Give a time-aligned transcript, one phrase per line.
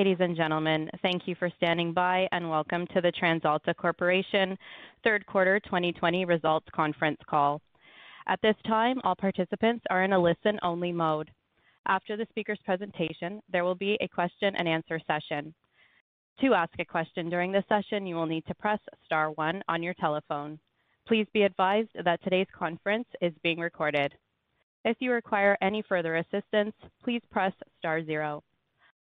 [0.00, 4.56] Ladies and gentlemen, thank you for standing by, and welcome to the TransAlta Corporation
[5.04, 7.60] third quarter 2020 results conference call.
[8.26, 11.30] At this time, all participants are in a listen-only mode.
[11.86, 15.52] After the speaker's presentation, there will be a question and answer session.
[16.40, 19.82] To ask a question during the session, you will need to press star one on
[19.82, 20.58] your telephone.
[21.06, 24.14] Please be advised that today's conference is being recorded.
[24.86, 26.72] If you require any further assistance,
[27.04, 28.42] please press star zero.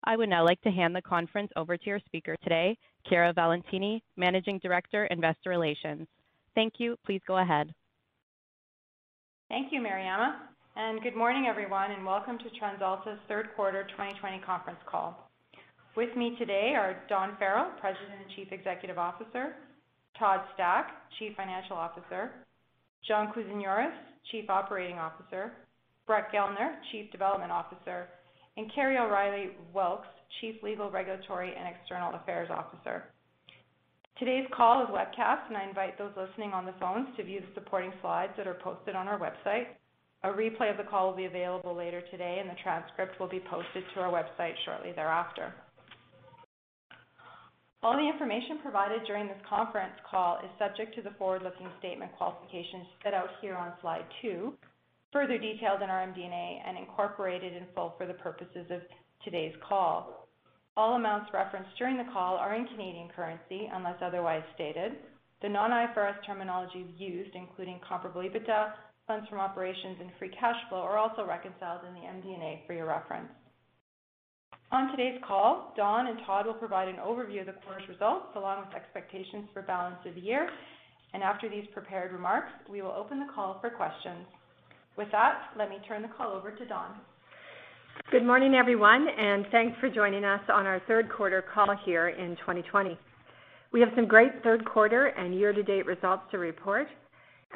[0.07, 2.77] I would now like to hand the conference over to your speaker today,
[3.09, 6.07] Chiara Valentini, Managing Director, Investor Relations.
[6.55, 6.97] Thank you.
[7.07, 7.73] Please go ahead.
[9.49, 10.35] Thank you, Mariama,
[10.77, 15.31] and good morning, everyone, and welcome to TransAlta's third quarter 2020 conference call.
[15.97, 19.55] With me today are Dawn Farrell, President and Chief Executive Officer,
[20.19, 22.31] Todd Stack, Chief Financial Officer,
[23.07, 23.95] John Kousinioris,
[24.31, 25.53] Chief Operating Officer,
[26.07, 28.09] Brett Gellner, Chief Development Officer,
[28.57, 30.09] and Kerry O'Reilly Wilks,
[30.41, 33.05] Chief Legal, Regulatory, and External Affairs Officer.
[34.19, 37.61] Today's call is webcast, and I invite those listening on the phones to view the
[37.61, 39.67] supporting slides that are posted on our website.
[40.23, 43.43] A replay of the call will be available later today, and the transcript will be
[43.51, 45.53] posted to our website shortly thereafter.
[47.83, 52.87] All the information provided during this conference call is subject to the forward-looking statement qualifications
[53.03, 54.55] set out here on slide two,
[55.15, 58.81] further detailed in our MD&A and incorporated in full for the purposes of
[59.25, 60.27] today's call.
[60.77, 64.97] All amounts referenced during the call are in Canadian currency unless otherwise stated.
[65.41, 68.73] The non-IFRS terminology used, including comparable EBITDA,
[69.07, 72.87] funds from operations, and free cash flow, are also reconciled in the MD&A for your
[72.87, 73.31] reference.
[74.73, 78.67] On today's call, Dawn and Todd will provide an overview of the quarter's results, along
[78.67, 80.49] with expectations for balance of the year.
[81.13, 84.27] And After these prepared remarks, we will open the call for questions.
[84.97, 86.95] With that, let me turn the call over to Dawn.
[88.13, 92.37] Good morning, everyone, and thanks for joining us on our third quarter call here in
[92.37, 92.97] 2020.
[93.73, 96.87] We have some great third quarter and year-to-date results to report.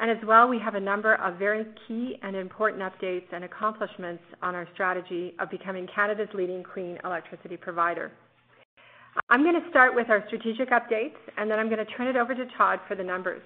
[0.01, 4.23] And as well, we have a number of very key and important updates and accomplishments
[4.41, 8.11] on our strategy of becoming Canada's leading clean electricity provider.
[9.29, 12.17] I'm going to start with our strategic updates, and then I'm going to turn it
[12.17, 13.41] over to Todd for the numbers.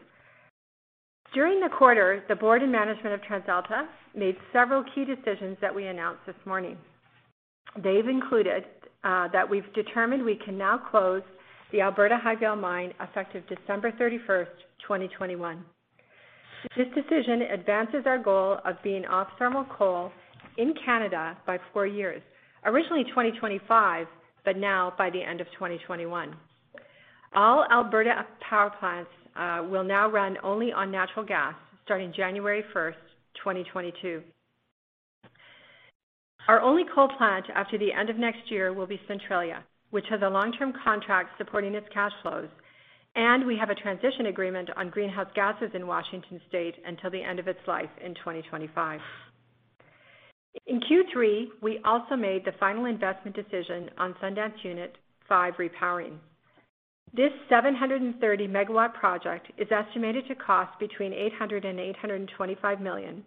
[1.33, 5.88] During the quarter, the board and management of TransAlta made several key decisions that we
[5.88, 6.77] announced this morning.
[7.75, 8.66] They've included
[9.03, 11.23] uh, that we've determined we can now close
[11.72, 14.45] the Alberta Highvale Mine effective December 31st,
[14.83, 15.66] 2021.
[16.77, 20.11] This decision advances our goal of being off thermal coal
[20.57, 22.22] in Canada by four years.
[22.63, 24.05] Originally 2025,
[24.45, 26.35] but now by the end of 2021.
[27.35, 31.55] All Alberta power plants Uh, will now run only on natural gas
[31.85, 32.94] starting January 1st,
[33.35, 34.21] 2022.
[36.47, 40.22] Our only coal plant after the end of next year will be Centralia, which has
[40.23, 42.49] a long-term contract supporting its cash flows,
[43.16, 47.39] and we have a transition agreement on greenhouse gases in Washington State until the end
[47.39, 48.99] of its life in 2025.
[50.67, 54.95] In Q3, we also made the final investment decision on Sundance Unit
[55.27, 56.17] 5 repowering.
[57.16, 63.24] This 730 megawatt project is estimated to cost between 800 and 825 million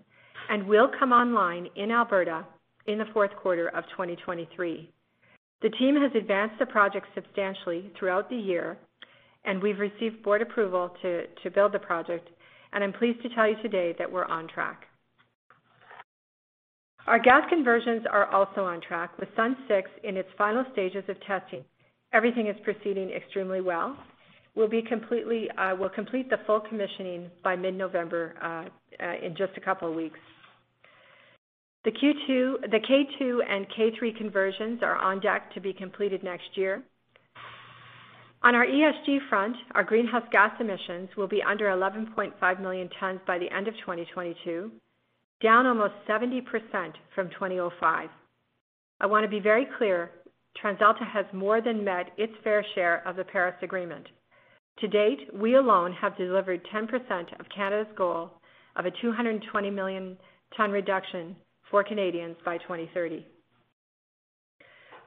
[0.50, 2.44] and will come online in Alberta
[2.86, 4.90] in the fourth quarter of 2023.
[5.62, 8.76] The team has advanced the project substantially throughout the year,
[9.44, 12.28] and we've received board approval to build the project,
[12.72, 14.82] and I'm pleased to tell you today that we're on track.
[17.06, 21.20] Our gas conversions are also on track, with Sun 6 in its final stages of
[21.20, 21.64] testing.
[22.12, 23.96] Everything is proceeding extremely well.
[24.56, 24.66] Uh,
[25.78, 30.18] we'll complete the full commissioning by mid-November, uh, uh, in just a couple of weeks.
[31.84, 36.82] The K2 and K3 conversions are on deck to be completed next year.
[38.42, 43.38] On our ESG front, our greenhouse gas emissions will be under 11.5 million tons by
[43.38, 44.70] the end of 2022,
[45.42, 46.42] down almost 70%
[47.14, 48.08] from 2005.
[49.00, 50.10] I want to be very clear,
[50.62, 54.06] TransAlta has more than met its fair share of the Paris Agreement.
[54.80, 58.30] To date, we alone have delivered 10% of Canada's goal
[58.76, 60.16] of a 220 million
[60.56, 61.34] ton reduction
[61.70, 63.24] for Canadians by 2030.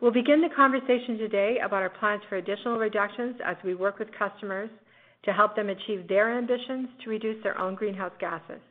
[0.01, 4.07] We'll begin the conversation today about our plans for additional reductions as we work with
[4.17, 4.69] customers
[5.25, 8.61] to help them achieve their ambitions to reduce their own greenhouse gases.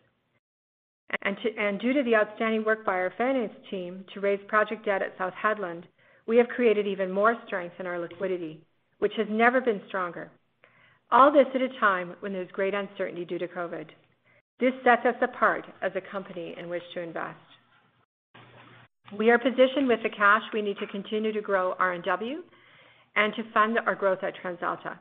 [1.22, 5.16] And due to the outstanding work by our finance team to raise project debt at
[5.18, 5.84] South Hedland,
[6.28, 8.60] we have created even more strength in our liquidity,
[8.98, 10.30] which has never been stronger.
[11.10, 13.86] All this at a time when there's great uncertainty due to COVID.
[14.60, 17.38] This sets us apart as a company in which to invest.
[19.18, 22.34] We are positioned with the cash we need to continue to grow RNW
[23.16, 24.98] and to fund our growth at TransAlta.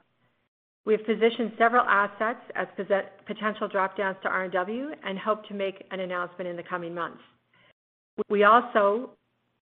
[0.86, 2.68] We have positioned several assets as
[3.26, 7.20] potential drop-downs to RNW and hope to make an announcement in the coming months.
[8.30, 9.10] We also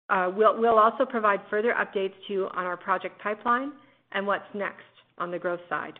[0.09, 3.71] Uh, will we'll also provide further updates to you on our project pipeline
[4.11, 4.83] and what's next
[5.17, 5.99] on the growth side.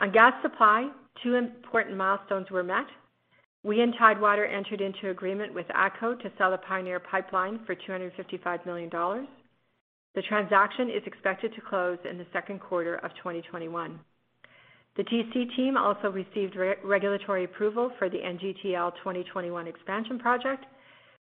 [0.00, 0.88] On gas supply,
[1.22, 2.86] two important milestones were met.
[3.64, 8.64] We and Tidewater entered into agreement with ATCO to sell the Pioneer Pipeline for 255
[8.64, 9.26] million dollars.
[10.14, 13.98] The transaction is expected to close in the second quarter of 2021.
[14.96, 20.64] The TC team also received regulatory approval for the NGTL 2021 expansion project,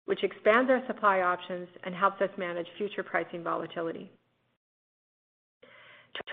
[0.06, 4.10] which expands our supply options and helps us manage future pricing volatility.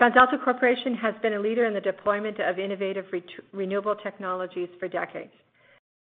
[0.00, 3.06] TransAlta Corporation has been a leader in the deployment of innovative
[3.52, 5.32] renewable technologies for decades.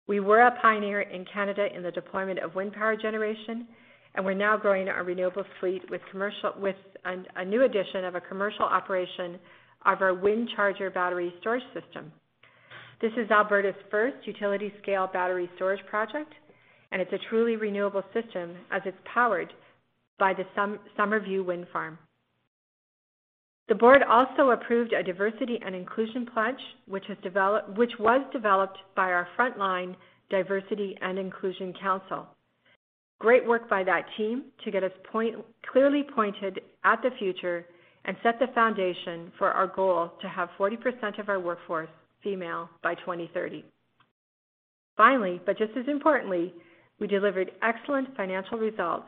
[0.08, 3.68] We were a pioneer in Canada in the deployment of wind power generation,
[4.16, 6.02] and we're now growing our renewable fleet with
[7.36, 9.40] a new addition of a commercial operation
[9.86, 12.12] of our WindCharger battery storage system.
[13.02, 16.34] This is Alberta's first utility-scale battery storage project,
[16.92, 19.54] and it's a truly renewable system as it's powered
[20.18, 20.46] by the
[20.98, 21.98] Summerview Wind Farm.
[23.68, 29.96] The board also approved a diversity and inclusion pledge, which was developed by our frontline
[30.32, 32.28] Diversity and Inclusion Council.
[33.20, 37.66] Great work by that team to get us clearly pointed at the future
[38.06, 41.90] and set the foundation for our goal to have 40% of our workforce
[42.24, 43.64] female by 2030.
[44.98, 46.54] Finally, but just as importantly,
[47.00, 49.08] we delivered excellent financial results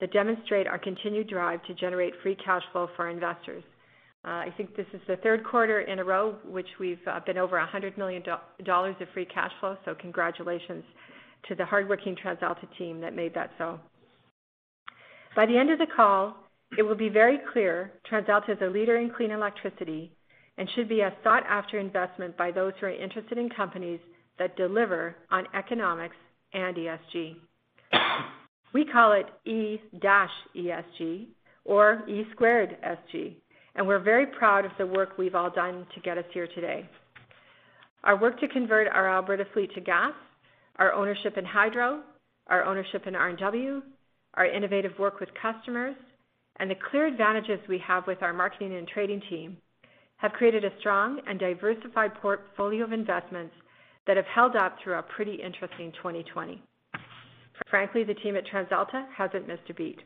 [0.00, 3.64] that demonstrate our continued drive to generate free cash flow for our investors.
[4.24, 7.38] Uh, I think this is the third quarter in a row which we've uh, been
[7.38, 8.22] over 100 million
[8.64, 10.84] dollars of free cash flow, so congratulations
[11.48, 13.78] to the hardworking TransAlta team that made that so.
[15.36, 16.36] By the end of the call,
[16.76, 20.12] it will be very clear TransAlta is a leader in clean electricity
[20.58, 24.00] and should be a sought-after investment by those who are interested in companies
[24.38, 26.16] that deliver on economics
[26.52, 27.36] and ESG.
[28.72, 31.26] We call it E-ESG
[31.64, 33.34] or E squared SG,
[33.74, 36.88] and we're very proud of the work we've all done to get us here today.
[38.04, 40.12] Our work to convert our Alberta fleet to gas,
[40.76, 42.02] our ownership in hydro,
[42.46, 43.82] our ownership in RNW,
[44.34, 45.96] our innovative work with customers,
[46.56, 49.56] and the clear advantages we have with our marketing and trading team
[50.16, 53.54] have created a strong and diversified portfolio of investments
[54.06, 56.62] that have held up through a pretty interesting 2020.
[57.68, 59.98] Frankly, the team at TransAlta hasn't missed a beat.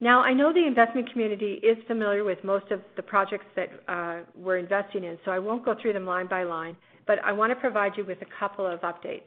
[0.00, 4.20] Now, I know the investment community is familiar with most of the projects that uh,
[4.34, 6.76] we're investing in, so I won't go through them line by line,
[7.06, 9.22] but I want to provide you with a couple of updates.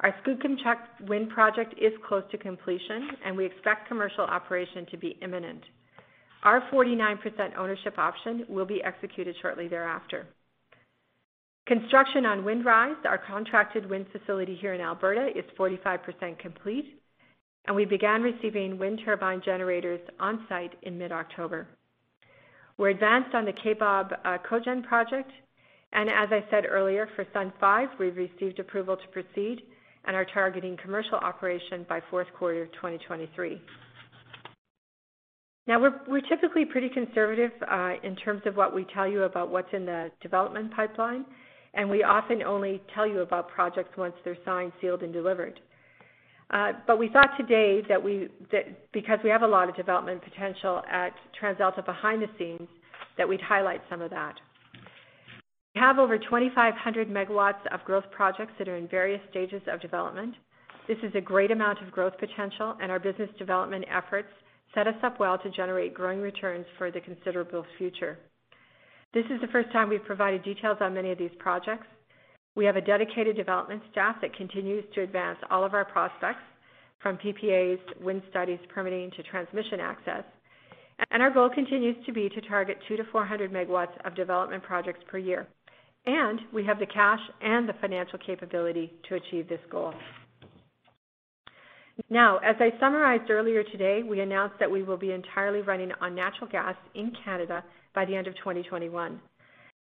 [0.00, 5.16] Our Skookumchuck Wind Project is close to completion, and we expect commercial operation to be
[5.22, 5.62] imminent.
[6.44, 10.26] Our 49% ownership option will be executed shortly thereafter.
[11.68, 16.98] Construction on Windrise, our contracted wind facility here in Alberta, is 45% complete,
[17.66, 21.68] and we began receiving wind turbine generators on-site in mid-October.
[22.78, 25.30] We're advanced on the Kaybob uh, Cogen project,
[25.92, 29.60] and as I said earlier, for Sun 5, we've received approval to proceed
[30.06, 33.60] and are targeting commercial operation by fourth quarter 2023.
[35.66, 39.68] Now, we're typically pretty conservative uh, in terms of what we tell you about what's
[39.74, 41.26] in the development pipeline,
[41.78, 45.60] and we often only tell you about projects once they're signed, sealed, and delivered.
[46.50, 50.22] Uh, But we thought today that we that because we have a lot of development
[50.22, 52.68] potential at TransAlta behind the scenes,
[53.16, 54.34] that we'd highlight some of that.
[55.74, 60.34] We have over 2,500 megawatts of growth projects that are in various stages of development.
[60.88, 64.32] This is a great amount of growth potential, and our business development efforts
[64.74, 68.18] set us up well to generate growing returns for the considerable future.
[69.14, 71.86] This is the first time we've provided details on many of these projects.
[72.54, 76.42] We have a dedicated development staff that continues to advance all of our prospects,
[77.02, 80.24] from PPAs, wind studies, permitting, to transmission access.
[81.10, 85.46] And our goal continues to be to target 200-400 megawatts of development projects per year.
[86.06, 89.94] And we have the cash and the financial capability to achieve this goal.
[92.10, 96.14] Now, as I summarized earlier today, we announced that we will be entirely running on
[96.14, 97.62] natural gas in Canada
[97.98, 99.20] by the end of 2021.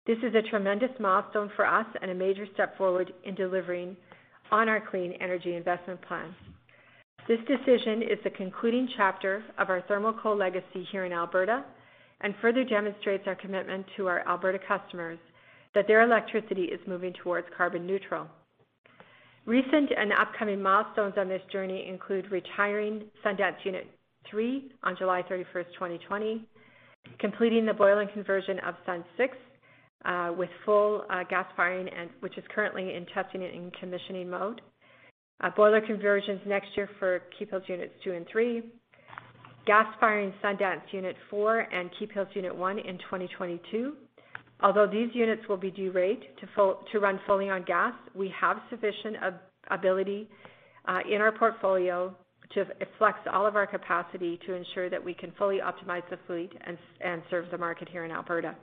[0.06, 3.94] This is a tremendous milestone for us and a major step forward in delivering
[4.50, 6.34] on our clean energy investment plan.
[7.28, 11.62] This decision is the concluding chapter of our thermal coal legacy here in Alberta
[12.22, 15.18] and further demonstrates our commitment to our Alberta customers
[15.74, 18.28] that their electricity is moving towards carbon neutral.
[19.44, 23.86] Recent and upcoming milestones on this journey include retiring Sundance Unit
[24.30, 26.46] 3 on July 31st, 2020,
[27.18, 29.36] completing the boiler conversion of Sun 6
[30.04, 34.60] uh, with full uh, gas firing, and which is currently in testing and commissioning mode,
[35.40, 38.62] uh, boiler conversions next year for Keephills Units 2 and 3,
[39.66, 43.94] gas firing Sundance Unit 4 and Keephills Unit 1 in 2022.
[44.60, 48.56] Although these units will be derate to, full, to run fully on gas, we have
[48.70, 50.28] sufficient ab- ability
[50.88, 52.14] uh, in our portfolio
[52.56, 52.66] to
[52.98, 56.78] flex all of our capacity to ensure that we can fully optimize the fleet and,
[57.02, 58.56] and serve the market here in Alberta.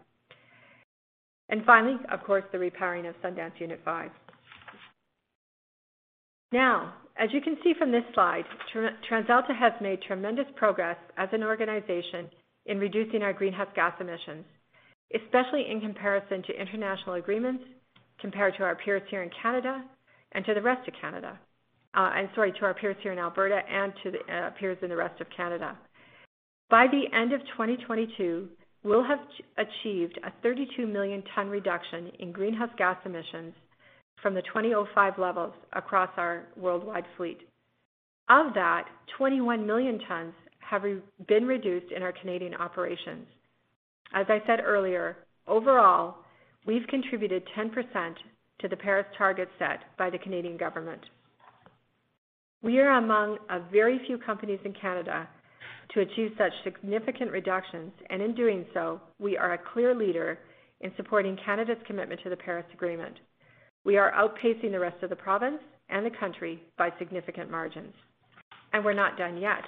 [1.50, 4.09] And finally, of course, the repowering of Sundance Unit 5.
[6.51, 8.45] Now, as you can see from this slide,
[9.09, 12.27] TransAlta has made tremendous progress as an organization
[12.65, 14.45] in reducing our greenhouse gas emissions,
[15.13, 17.63] especially in comparison to international agreements,
[18.19, 19.83] compared to our peers here in Canada
[20.31, 21.38] and to the rest of Canada.
[21.95, 24.89] Uh, and sorry, to our peers here in Alberta and to the uh, peers in
[24.89, 25.77] the rest of Canada.
[26.69, 28.47] By the end of 2022,
[28.83, 29.19] we'll have
[29.57, 33.53] achieved a 32 million ton reduction in greenhouse gas emissions
[34.21, 37.41] from the 2005 levels across our worldwide fleet.
[38.29, 38.85] Of that,
[39.17, 43.27] 21 million tons have re been reduced in our Canadian operations.
[44.13, 46.15] As I said earlier, overall,
[46.65, 48.15] we've contributed 10%
[48.62, 51.01] to the Paris target set by the Canadian government.
[52.63, 55.27] We are among a very few companies in Canada
[55.93, 60.39] to achieve such significant reductions, and in doing so, we are a clear leader
[60.79, 63.15] in supporting Canada's commitment to the Paris Agreement.
[63.84, 67.93] We are outpacing the rest of the province and the country by significant margins.
[68.72, 69.63] And we're not done yet.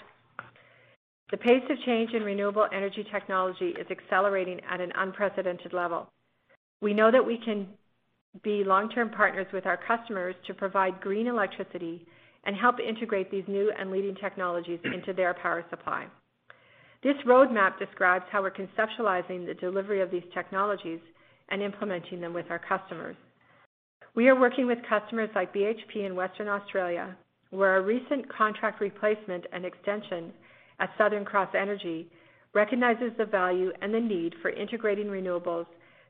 [1.31, 6.07] The pace of change in renewable energy technology is accelerating at an unprecedented level.
[6.81, 7.67] We know that we can
[8.41, 12.05] be long-term partners with our customers to provide green electricity
[12.45, 16.05] and help integrate these new and leading technologies into their power supply.
[17.03, 20.99] This roadmap describes how we're conceptualizing the delivery of these technologies
[21.49, 23.15] and implementing them with our customers.
[24.15, 27.15] We are working with customers like BHP in Western Australia,
[27.49, 30.33] where a recent contract replacement and extension
[30.79, 32.07] at Southern Cross Energy
[32.53, 35.65] recognizes the value and the need for integrating renewables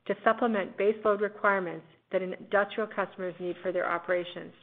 [0.08, 4.54] to supplement baseload requirements that industrial customers need for their operations.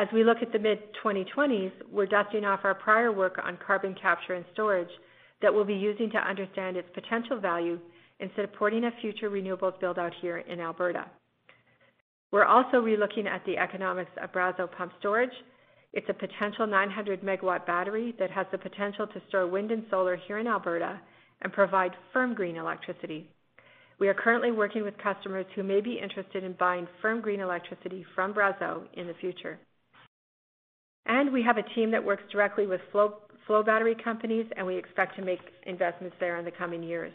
[0.00, 4.32] As we look at the mid-2020s, we're dusting off our prior work on carbon capture
[4.32, 4.88] and storage
[5.42, 7.78] that we'll be using to understand its potential value
[8.18, 11.04] in supporting a future renewables build-out here in Alberta.
[12.32, 15.34] We're also relooking at the economics of Brazeau Pump Storage.
[15.92, 20.16] It's a potential 900 megawatt battery that has the potential to store wind and solar
[20.16, 20.98] here in Alberta
[21.42, 23.28] and provide firm green electricity.
[23.98, 28.06] We are currently working with customers who may be interested in buying firm green electricity
[28.14, 29.60] from Brazeau in the future.
[31.06, 33.14] And we have a team that works directly with flow,
[33.64, 37.12] battery companies, and we expect to make investments there in the coming years.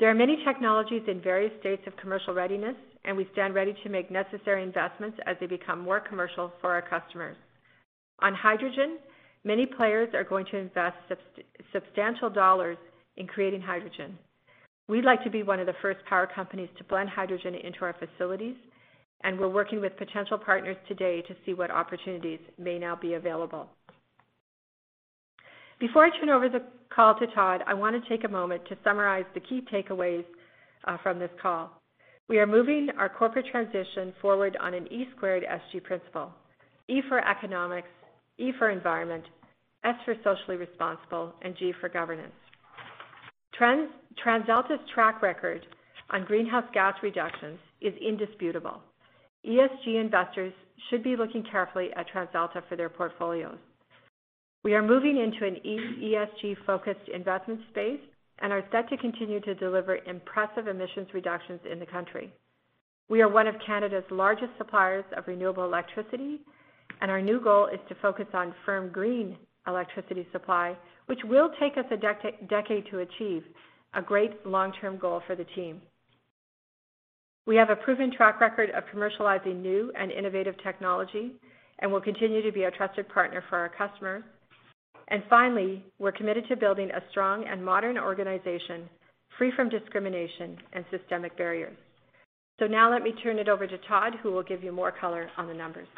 [0.00, 3.88] There are many technologies in various states of commercial readiness, and we stand ready to
[3.90, 7.36] make necessary investments as they become more commercial for our customers.
[8.20, 8.98] On hydrogen,
[9.44, 10.96] many players are going to invest
[11.72, 12.78] substantial dollars
[13.16, 14.18] in creating hydrogen.
[14.88, 17.94] We'd like to be one of the first power companies to blend hydrogen into our
[17.98, 18.56] facilities,
[19.24, 23.68] and we're working with potential partners today to see what opportunities may now be available.
[25.80, 26.62] Before I turn over the
[26.94, 30.24] call to Todd, I want to take a moment to summarize the key takeaways
[30.86, 31.70] uh, from this call.
[32.28, 36.32] We are moving our corporate transition forward on an E squared SG principle.
[36.88, 37.88] E for economics,
[38.38, 39.24] E for environment,
[39.84, 42.32] S for socially responsible, and G for governance.
[43.54, 43.90] Trans,
[44.24, 45.66] TransAlta's track record
[46.10, 48.80] on greenhouse gas reductions is indisputable.
[49.46, 50.52] ESG investors
[50.88, 53.58] should be looking carefully at TransAlta for their portfolios.
[54.64, 58.00] We are moving into an ESG-focused investment space
[58.40, 62.32] and are set to continue to deliver impressive emissions reductions in the country.
[63.08, 66.40] We are one of Canada's largest suppliers of renewable electricity,
[67.00, 71.76] and our new goal is to focus on firm green electricity supply, which will take
[71.76, 73.42] us a decade to achieve,
[73.94, 75.82] a great long-term goal for the team.
[77.46, 81.32] We have a proven track record of commercializing new and innovative technology,
[81.80, 84.22] and will continue to be a trusted partner for our customers.
[85.08, 88.88] And Finally, we're committed to building a strong and modern organization
[89.36, 91.76] free from discrimination and systemic barriers.
[92.60, 95.28] So Now let me turn it over to Todd, who will give you more color
[95.36, 95.88] on the numbers.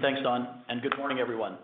[0.00, 1.58] Thanks, Dawn, and good morning, everyone.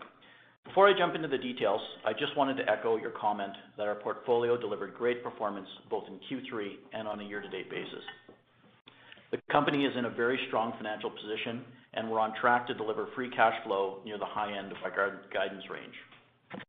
[0.66, 3.94] Before I jump into the details, I just wanted to echo your comment that our
[3.94, 8.02] portfolio delivered great performance both in Q3 and on a year-to-date basis.
[9.30, 13.08] The company is in a very strong financial position, and we're on track to deliver
[13.14, 16.64] free cash flow near the high end of our guidance range.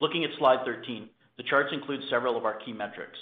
[0.00, 3.18] Looking at slide 13, the charts include several of our key metrics.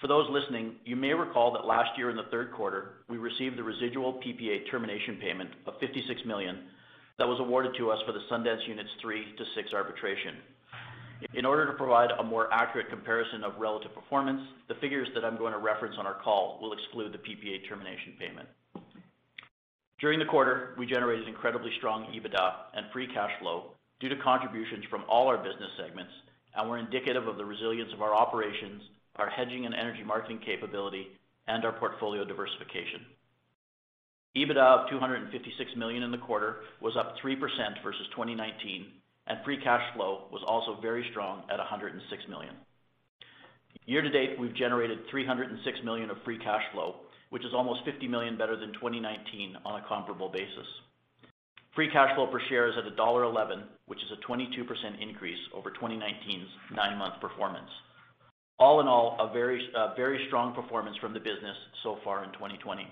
[0.00, 3.58] For those listening, you may recall that last year in the third quarter, we received
[3.58, 6.60] the residual PPA termination payment of 56 million
[7.18, 10.36] that was awarded to us for the Sundance Units 3 to 6 arbitration.
[11.34, 15.36] In order to provide a more accurate comparison of relative performance, the figures that I'm
[15.36, 18.48] going to reference on our call will exclude the PPA termination payment.
[20.00, 24.84] During the quarter, we generated incredibly strong EBITDA and free cash flow due to contributions
[24.88, 26.12] from all our business segments
[26.54, 28.80] and were indicative of the resilience of our operations,
[29.16, 31.08] our hedging and energy marketing capability,
[31.48, 33.00] and our portfolio diversification.
[34.36, 37.38] EBITDA of 256 million in the quarter was up 3%
[37.82, 38.86] versus 2019,
[39.26, 42.54] and free cash flow was also very strong at 106 million.
[43.86, 46.96] Year to date, we've generated 306 million of free cash flow,
[47.30, 50.66] which is almost 50 million better than 2019 on a comparable basis.
[51.74, 56.50] Free cash flow per share is at 1.11, which is a 22% increase over 2019's
[56.74, 57.70] nine-month performance.
[58.58, 62.86] All in all, a very strong performance from the business so far in 2020.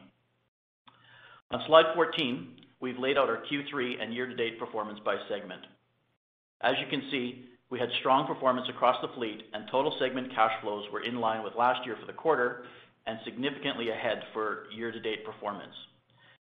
[1.53, 2.49] On slide 14,
[2.81, 5.63] we've laid out our Q3 and year-to-date performance by segment.
[6.61, 10.53] As you can see, we had strong performance across the fleet, and total segment cash
[10.61, 12.65] flows were in line with last year for the quarter
[13.07, 15.75] and significantly ahead for year-to-date performance.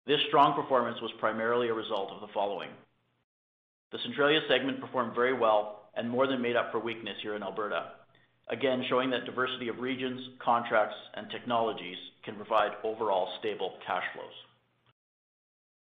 [0.08, 2.70] This strong performance was primarily a result of the following.
[3.92, 7.44] The Centralia segment performed very well and more than made up for weakness here in
[7.44, 7.92] Alberta.
[8.50, 14.34] Again, showing that diversity of regions, contracts, and technologies can provide overall stable cash flows.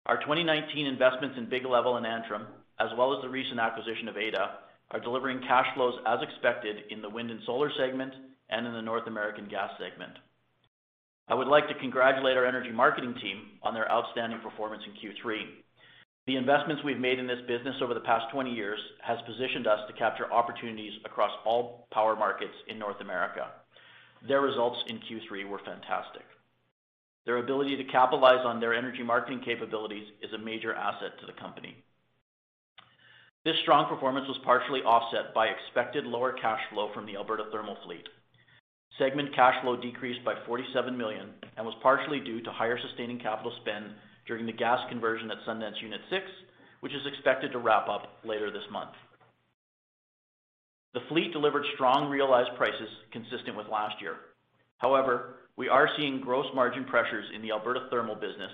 [0.05, 2.45] Our 2019 investments in Big Level and Antrim,
[2.79, 4.59] as well as the recent acquisition of Ada,
[4.91, 8.13] are delivering cash flows as expected in the wind and solar segment
[8.51, 10.13] and in the North American gas segment.
[11.27, 15.41] I would like to congratulate our energy marketing team on their outstanding performance in Q3.
[16.27, 19.79] The investments we've made in this business over the past 20 years has positioned us
[19.87, 23.47] to capture opportunities across all power markets in North America.
[24.27, 26.25] Their results in Q3 were fantastic.
[27.25, 31.39] Their ability to capitalize on their energy marketing capabilities is a major asset to the
[31.39, 31.83] company.
[33.43, 37.77] This strong performance was partially offset by expected lower cash flow from the Alberta thermal
[37.85, 38.07] fleet.
[38.97, 43.53] Segment cash flow decreased by 47 million and was partially due to higher sustaining capital
[43.61, 43.85] spend
[44.25, 46.23] during the gas conversion at Sundance Unit 6,
[46.79, 48.91] which is expected to wrap up later this month.
[50.93, 54.15] The fleet delivered strong realized prices consistent with last year.
[54.77, 58.51] However, we are seeing gross margin pressures in the Alberta thermal business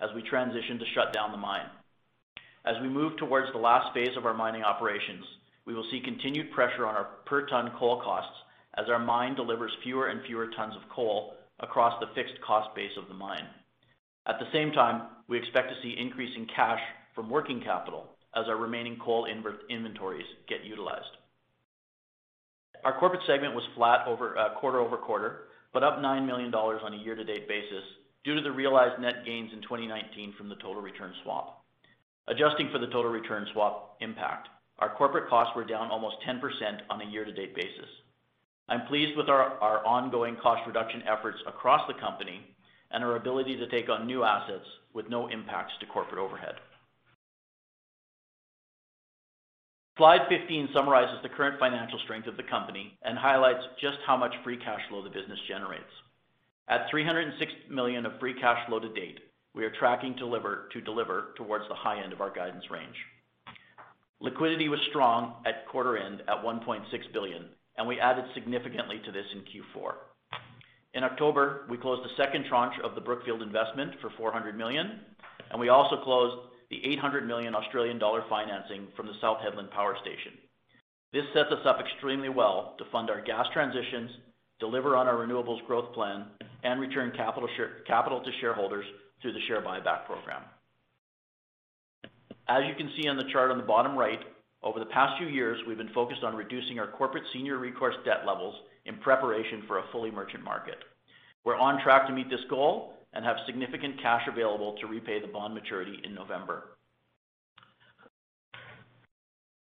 [0.00, 1.66] as we transition to shut down the mine.
[2.64, 5.24] As we move towards the last phase of our mining operations,
[5.66, 8.36] we will see continued pressure on our per ton coal costs
[8.76, 12.96] as our mine delivers fewer and fewer tons of coal across the fixed cost base
[12.96, 13.46] of the mine.
[14.26, 16.80] At the same time, we expect to see increasing cash
[17.14, 21.04] from working capital as our remaining coal inventories get utilized.
[22.84, 26.96] Our corporate segment was flat over uh, quarter-over-quarter, but up 9 million dollars on a
[26.96, 27.84] year-to-date basis
[28.24, 31.64] due to the realized net gains in 2019 from the total return swap.
[32.28, 36.40] Adjusting for the total return swap impact, our corporate costs were down almost 10%
[36.88, 37.90] on a year-to-date basis.
[38.68, 42.40] I'm pleased with our ongoing cost reduction efforts across the company
[42.90, 46.54] and our ability to take on new assets with no impacts to corporate overhead.
[49.96, 54.34] Slide 15 summarizes the current financial strength of the company and highlights just how much
[54.42, 55.84] free cash flow the business generates.
[56.68, 59.20] At 306 million of free cash flow to date,
[59.54, 62.96] we are tracking to deliver towards the high end of our guidance range.
[64.18, 67.44] Liquidity was strong at quarter end at 1.6 billion,
[67.78, 69.92] and we added significantly to this in Q4.
[70.94, 75.00] In October, we closed the second tranche of the Brookfield investment for 400 million,
[75.52, 79.96] and we also closed the 800 million Australian dollar financing from the South Hedland Power
[80.00, 80.32] Station.
[81.12, 84.10] This sets us up extremely well to fund our gas transitions,
[84.58, 86.26] deliver on our renewables growth plan,
[86.64, 87.48] and return capital
[88.20, 88.84] to shareholders
[89.22, 90.42] through the share buyback program.
[92.48, 94.20] As you can see on the chart on the bottom right,
[94.62, 98.26] over the past few years, we've been focused on reducing our corporate senior recourse debt
[98.26, 98.54] levels
[98.86, 100.76] in preparation for a fully merchant market.
[101.44, 105.28] We're on track to meet this goal, and have significant cash available to repay the
[105.28, 106.64] bond maturity in November.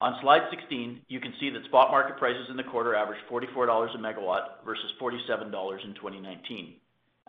[0.01, 3.95] On slide 16, you can see that spot market prices in the quarter averaged $44
[3.95, 6.75] a megawatt versus $47 in 2019.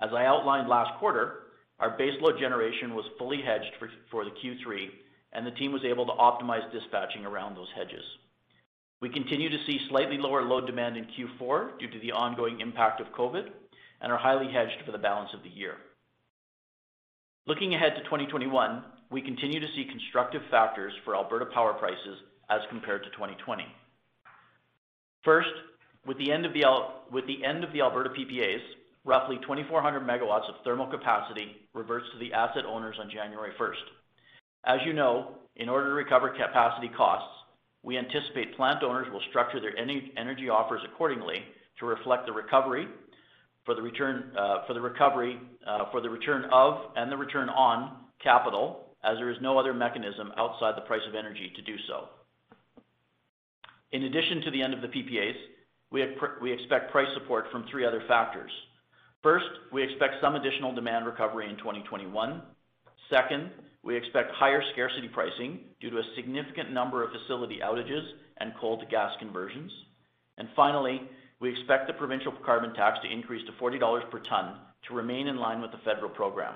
[0.01, 1.43] As I outlined last quarter,
[1.79, 3.71] our baseload generation was fully hedged
[4.09, 4.87] for the Q3,
[5.33, 8.03] and the team was able to optimize dispatching around those hedges.
[9.01, 13.01] We continue to see slightly lower load demand in Q4 due to the ongoing impact
[13.01, 13.49] of COVID
[14.01, 15.75] and are highly hedged for the balance of the year.
[17.45, 22.17] Looking ahead to 2021, we continue to see constructive factors for Alberta power prices
[22.49, 23.65] as compared to 2020.
[25.25, 25.49] First,
[26.05, 28.61] with the end of the Alberta PPAs,
[29.03, 33.91] roughly 2,400 megawatts of thermal capacity reverts to the asset owners on January 1st.
[34.65, 37.27] As you know, in order to recover capacity costs,
[37.83, 41.43] we anticipate plant owners will structure their energy offers accordingly
[41.79, 42.87] to reflect the recovery
[43.65, 49.15] Uh, for the recovery, uh, for the return of and the return on capital, as
[49.17, 52.09] there is no other mechanism outside the price of energy to do so.
[53.93, 55.35] In addition to the end of the PPAs,
[55.91, 58.51] we expect price support from three other factors.
[59.21, 62.41] First, we expect some additional demand recovery in 2021.
[63.09, 63.49] Second,
[63.81, 68.03] we expect higher scarcity pricing due to a significant number of facility outages
[68.39, 69.71] and coal to gas conversions.
[70.37, 71.01] And Finally,
[71.43, 74.55] we expect the provincial carbon tax to increase to 40 dollars per ton
[74.87, 76.53] to remain in line with the federal program.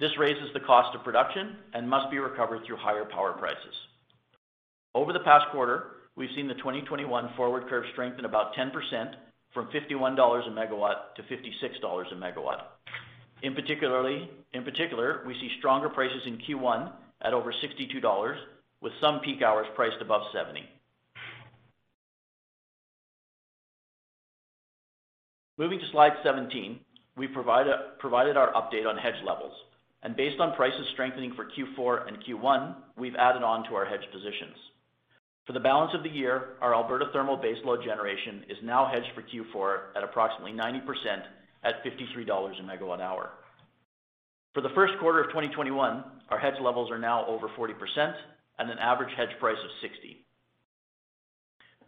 [0.00, 3.76] This raises the cost of production and must be recovered through higher power prices.
[4.92, 8.72] Over the past quarter, we've seen the 2021 forward curve strengthen about 10%
[9.54, 12.62] from 51 dollars a megawatt to 56 dollars a megawatt.
[13.44, 18.38] In particular, we see stronger prices in Q1 at over 62 dollars,
[18.80, 20.68] with some peak hours priced above 70.
[25.58, 26.80] Moving to slide 17,
[27.16, 29.52] we provided our update on hedge levels.
[30.02, 34.04] And based on prices strengthening for Q4 and Q1, we've added on to our hedge
[34.10, 34.56] positions.
[35.46, 39.22] For the balance of the year, our Alberta thermal baseload generation is now hedged for
[39.22, 40.80] Q4 at approximately 90%
[41.64, 43.30] at 53 dollars a megawatt hour.
[44.54, 48.14] For the first quarter of 2021, our hedge levels are now over 40%
[48.58, 50.24] and an average hedge price of 60.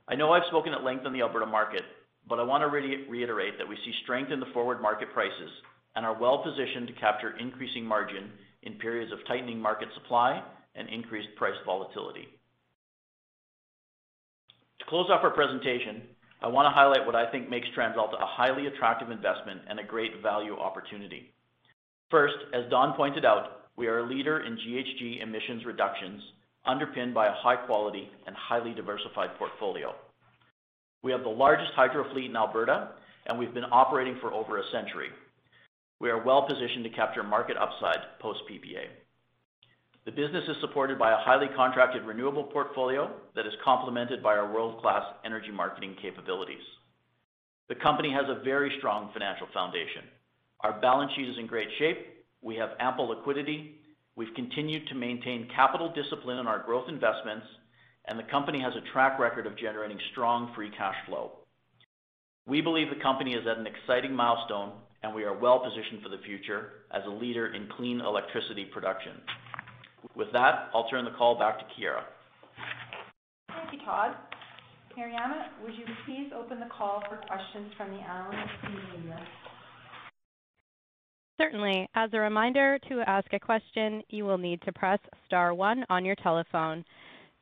[0.08, 1.82] I know I've spoken at length on the Alberta market,
[2.28, 5.50] but I want to reiterate that we see strength in the forward market prices
[5.96, 8.30] and are well-positioned to capture increasing margin
[8.62, 10.42] in periods of tightening market supply
[10.74, 12.28] and increased price volatility.
[14.80, 16.02] To close off our presentation,
[16.42, 19.84] I want to highlight what I think makes TransAlta a highly attractive investment and a
[19.84, 21.32] great value opportunity.
[22.10, 26.22] First, as Dawn pointed out, we are a leader in GHG emissions reductions,
[26.66, 29.94] underpinned by a high-quality and highly diversified portfolio.
[31.04, 32.88] We have the largest hydro fleet in Alberta,
[33.26, 35.08] and we've been operating for over a century.
[36.00, 38.86] We are well-positioned to capture market upside post-PPA.
[40.06, 44.50] The business is supported by a highly contracted renewable portfolio that is complemented by our
[44.50, 46.64] world-class energy marketing capabilities.
[47.68, 50.04] The company has a very strong financial foundation.
[50.60, 52.24] Our balance sheet is in great shape.
[52.40, 53.76] We have ample liquidity.
[54.16, 57.44] We've continued to maintain capital discipline in our growth investments,
[58.06, 61.32] and the company has a track record of generating strong free cash flow.
[62.46, 66.22] We believe the company is at an exciting milestone, and we are well-positioned for the
[66.24, 69.12] future as a leader in clean electricity production.
[70.14, 72.04] With that, I'll turn the call back to Chiara.
[73.48, 74.16] Thank you, Todd.
[74.98, 79.26] Mariama, would you please open the call for questions from the analysts and media?
[81.40, 81.88] Certainly.
[81.94, 86.04] As a reminder, to ask a question, you will need to press star one on
[86.04, 86.84] your telephone.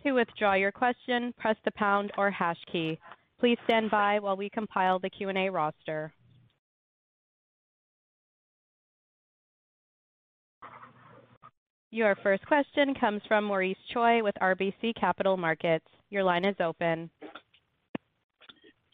[0.04, 2.98] To withdraw your question, press the pound or hash key.
[3.38, 6.12] Please stand by while we compile the Q&A roster.
[11.92, 15.84] Your first question comes from Maurice Choy with RBC Capital Markets.
[16.10, 17.10] Your line is open.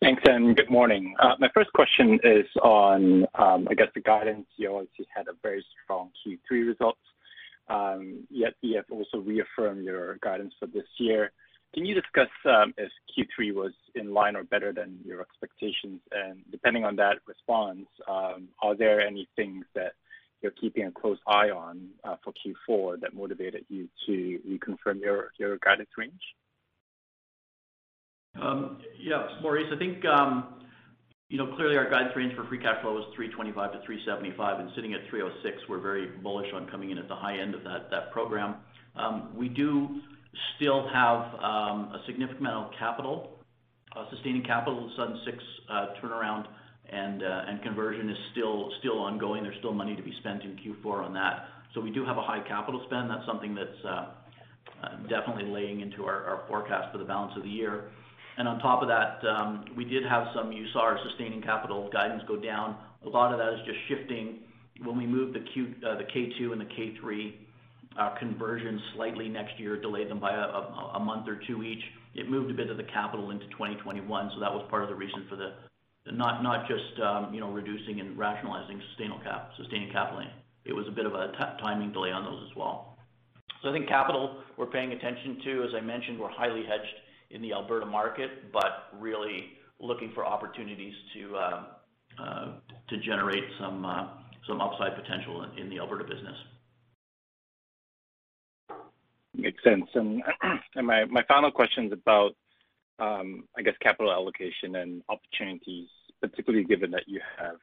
[0.03, 1.15] Thanks, and good morning.
[1.21, 4.47] Uh, my first question is on, um, I guess, the guidance.
[4.57, 7.01] You obviously had a very strong Q3 results,
[7.69, 11.33] Um, yet you have also reaffirmed your guidance for this year.
[11.75, 16.01] Can you discuss um, if Q3 was in line or better than your expectations?
[16.13, 19.93] And depending on that response, um, are there any things that
[20.41, 25.59] you're keeping a close eye on uh, for Q4 that motivated you to reconfirm your
[25.59, 26.23] guidance range?
[28.99, 29.67] Yes, Maurice.
[29.73, 30.05] I think
[31.57, 35.79] clearly our guidance range for free cash flow is 325-375, and sitting at 306, we're
[35.79, 38.57] very bullish on coming in at the high end of that that program.
[38.97, 40.01] Um, We do
[40.57, 43.39] still have um, a significant amount of capital,
[43.95, 45.39] uh, sustaining capital, the Sun 6
[45.69, 46.47] uh, turnaround,
[46.91, 49.43] and uh, and conversion is still still ongoing.
[49.43, 51.45] There's still money to be spent in Q4 on that.
[51.75, 53.11] So We do have a high capital spend.
[53.11, 54.09] That's something that's
[55.11, 57.91] definitely laying into our, our forecast for the balance of the year.
[58.39, 61.91] And on top of that, um, we did have some, you saw our sustaining capital
[61.93, 62.77] guidance go down.
[63.05, 64.39] A lot of that is just shifting.
[64.85, 67.33] When we moved the uh, K2 and the K3
[67.99, 71.83] uh, conversions slightly next year, delayed them by a month or two each,
[72.15, 74.31] it moved a bit of the capital into 2021.
[74.35, 75.53] so That was part of the reason for the
[76.13, 80.23] not not just um, you know, reducing and rationalizing sustaining capital.
[80.65, 82.97] It was a bit of a timing delay on those as well.
[83.63, 85.65] So I think capital we're paying attention to.
[85.65, 86.95] As I mentioned, we're highly hedged
[87.31, 91.65] in the Alberta market, but really looking for opportunities to uh,
[92.21, 92.53] uh,
[92.89, 94.09] to generate some uh,
[94.47, 96.37] some upside potential in the Alberta business.
[99.35, 99.85] Makes sense.
[99.95, 100.23] And,
[100.75, 102.35] and my my final question is about,
[102.99, 105.89] um, I guess, capital allocation and opportunities,
[106.21, 107.57] particularly given that you have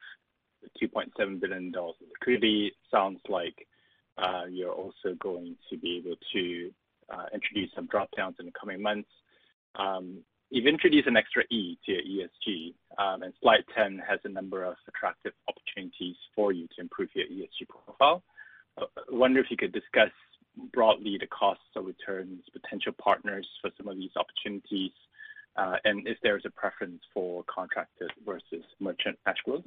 [0.62, 2.72] the 2.7 billion dollars of liquidity.
[2.90, 3.66] Sounds like
[4.16, 6.70] uh, you're also going to be able to
[7.10, 9.08] uh, introduce some drop-downs in the coming months.
[10.50, 14.64] You've introduced an extra E to your ESG, um, and slide 10 has a number
[14.64, 18.22] of attractive opportunities for you to improve your ESG profile.
[18.78, 20.10] I wonder if you could discuss
[20.72, 24.92] broadly the costs or returns, potential partners for some of these opportunities,
[25.56, 29.64] uh, and if there's a preference for contracted versus merchant cash flows.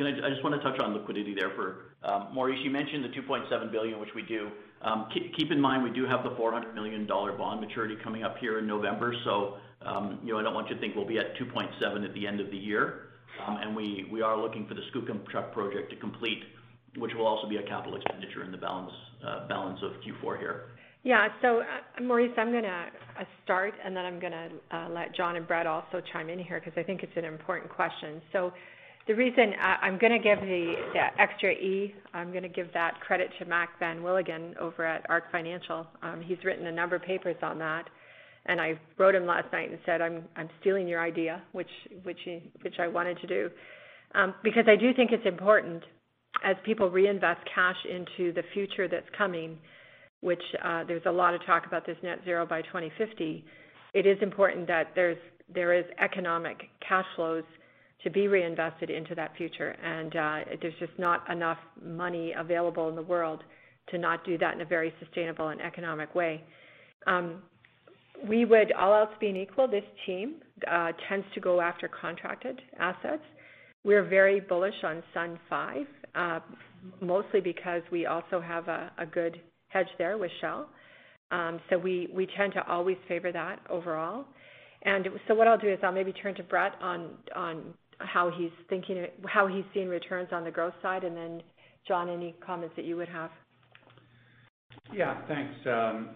[0.00, 2.58] I just want to touch on liquidity there for um, Maurice.
[2.62, 4.48] You mentioned the 2.7 billion, which we do.
[4.82, 8.36] Um, keep in mind, we do have the 400 million dollar bond maturity coming up
[8.38, 9.14] here in November.
[9.24, 12.14] So, um, you know, I don't want you to think we'll be at 2.7 at
[12.14, 13.08] the end of the year.
[13.46, 16.42] Um, and we we are looking for the Skookumchuck project to complete,
[16.96, 18.92] which will also be a capital expenditure in the balance
[19.26, 20.64] uh, balance of Q4 here.
[21.02, 21.28] Yeah.
[21.40, 25.36] So uh, Maurice, I'm going to uh, start, and then I'm going to let John
[25.36, 28.20] and Brett also chime in here because I think it's an important question.
[29.08, 30.74] The reason I'm going to give the
[31.18, 35.30] extra E, I'm going to give that credit to Mac Van Wielingen over at ARC
[35.32, 35.86] Financial.
[36.22, 37.90] He's written a number of papers on that,
[38.46, 41.70] and I wrote him last night and said, "I'm stealing your idea," which
[42.04, 43.50] which I wanted to do.
[44.14, 45.82] Um, because I do think it's important
[46.44, 49.58] as people reinvest cash into the future that's coming,
[50.20, 50.42] which
[50.86, 53.44] there's a lot of talk about this net zero by 2050.
[53.94, 57.44] It is important that there is economic cash flows
[58.04, 59.70] to be reinvested into that future.
[59.82, 63.42] And uh, there's just not enough money available in the world
[63.90, 66.42] to not do that in a very sustainable and economic way.
[67.06, 67.42] Um,
[68.28, 70.36] we would, all else being equal, this team
[71.08, 73.22] tends to go after contracted assets.
[73.84, 75.86] We're very bullish on Sun 5,
[77.00, 80.68] mostly because we also have a good hedge there with Shell.
[81.32, 84.26] Um, so we we tend to always favor that overall.
[84.82, 88.50] And so what I'll do is I'll maybe turn to Brett on, on how he's
[88.68, 91.42] thinking, how he's seeing returns on the growth side, and then
[91.86, 93.30] John, any comments that you would have?
[94.92, 95.54] Yeah, thanks.
[95.66, 96.10] Um,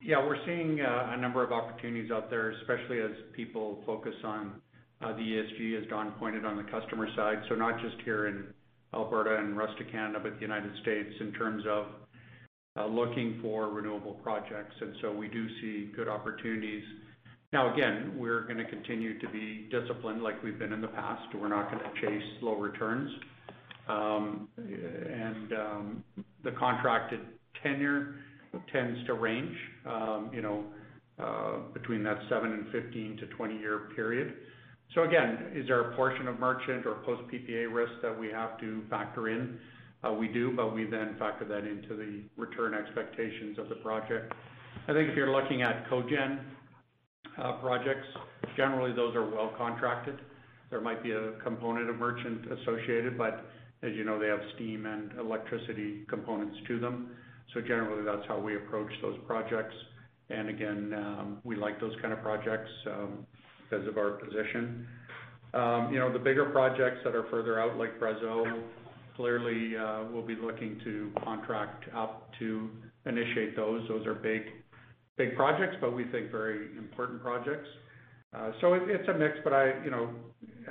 [0.00, 4.60] yeah, we're seeing uh, a number of opportunities out there, especially as people focus on
[5.00, 7.38] uh, the ESG, as Dawn pointed on the customer side.
[7.48, 8.46] So not just here in
[8.94, 11.86] Alberta and rest of Canada, but the United States in terms of
[12.76, 14.74] uh, looking for renewable projects.
[14.80, 16.84] And so we do see good opportunities.
[17.52, 21.22] Now, again, we're going to continue to be disciplined like we've been in the past.
[21.34, 23.10] We're not going to chase low returns.
[23.88, 25.50] And
[26.44, 27.20] the contracted
[27.62, 28.14] tenure
[28.72, 29.54] tends to range
[29.86, 30.64] um, you know,
[31.22, 34.34] uh, between that seven and 15 to 20-year period.
[34.94, 38.82] So Again, is there a portion of merchant or post-PPA risk that we have to
[38.88, 39.58] factor in?
[40.18, 44.32] We do, but we then factor that into the return expectations of the project.
[44.88, 46.40] I think if you're looking at cogen
[47.38, 48.06] Uh, projects,
[48.56, 50.18] generally those are well contracted.
[50.70, 53.44] There might be a component of merchant associated, but
[53.82, 57.10] as you know, they have steam and electricity components to them.
[57.54, 59.74] So Generally, that's how we approach those projects.
[60.30, 63.26] And Again, um, we like those kind of projects um,
[63.68, 64.86] because of our position.
[65.52, 68.62] Um, you know, the bigger projects that are further out, like Brazeau,
[69.16, 72.70] clearly, uh, we'll be looking to contract up to
[73.04, 73.86] initiate those.
[73.88, 74.42] Those are big
[75.30, 77.68] projects, but we think very important projects.
[78.60, 80.08] So it's a mix, but I you know,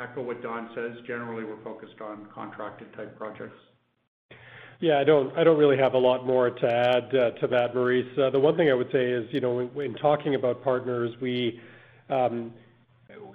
[0.02, 0.98] echo what Dawn says.
[1.06, 3.58] Generally, we're focused on contracted type projects.
[4.82, 8.18] Yeah, I don't really have a lot more to add uh, to that, Maurice.
[8.18, 11.60] Uh, the one thing I would say is, you know, when talking about partners, we,
[12.10, 12.52] um,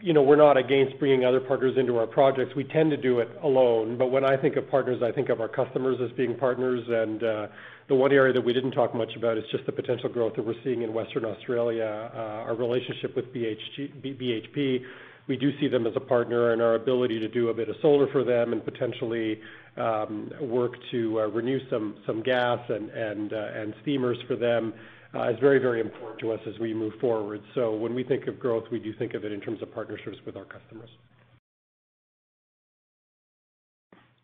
[0.03, 2.57] you know, we're not against bringing other partners into our projects.
[2.57, 3.97] We tend to do it alone.
[3.97, 6.83] But when I think of partners, I think of our customers as being partners.
[6.89, 7.47] Uh,
[7.89, 10.45] The one area that we didn't talk much about is just the potential growth that
[10.45, 12.11] we're seeing in Western Australia.
[12.15, 14.85] Our relationship with BHG, BHP,
[15.29, 17.77] we do see them as a partner, and our ability to do a bit of
[17.83, 19.41] solar for them and potentially
[19.77, 24.73] um, work to uh, renew some some gas and and uh, and steamers for them
[25.15, 27.41] uh, is very very important to us as we move forward.
[27.55, 30.19] So when we think of growth, we do think of it in terms of partnerships
[30.25, 30.91] with our customers.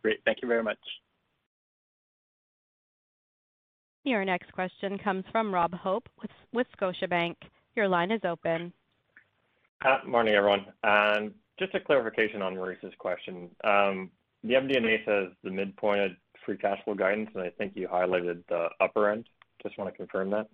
[0.03, 0.79] Great, thank you very much.
[4.05, 7.37] Your next question comes from Rob Hope with, with Scotiabank.
[7.77, 8.73] Your line is open.
[9.85, 10.67] Uh, morning, everyone.
[10.83, 13.49] Um, just a clarification on Maurice's question.
[13.63, 14.11] Um,
[14.43, 16.11] the MD&A says the midpoint of
[16.45, 19.29] free cash flow guidance, and I think you highlighted the upper end.
[19.63, 20.49] Just want to confirm that.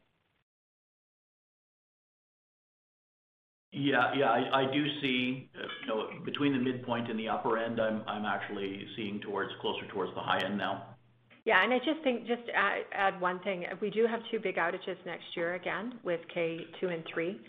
[3.73, 7.59] Yeah, yeah, I, I do see, uh, you know, between the midpoint and the upper
[7.59, 10.98] end, I'm, I'm actually seeing towards closer towards the high end now.
[11.49, 13.65] Yeah, and I just think, just add, add one thing.
[13.81, 17.41] We do have two big outages next year again with K2 and 3.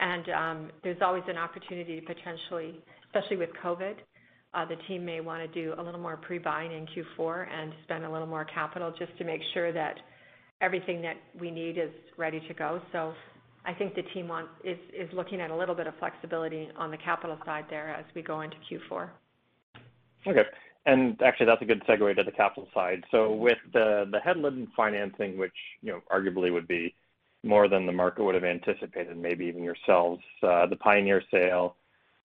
[0.00, 3.96] And um, there's always an opportunity to potentially, especially with COVID,
[4.54, 8.06] uh, the team may want to do a little more pre-buying in Q4 and spend
[8.06, 9.96] a little more capital just to make sure that
[10.62, 12.80] everything that we need is ready to go.
[12.92, 13.12] So
[13.66, 16.90] I think the team want, is, is looking at a little bit of flexibility on
[16.90, 19.10] the capital side there as we go into Q4.
[20.28, 20.44] Okay.
[20.86, 23.04] And actually, that's a good segue to the capital side.
[23.10, 26.94] So with the the Hedland financing, which you know arguably would be
[27.42, 31.76] more than the market would have anticipated, maybe even yourselves, uh, the Pioneer sale,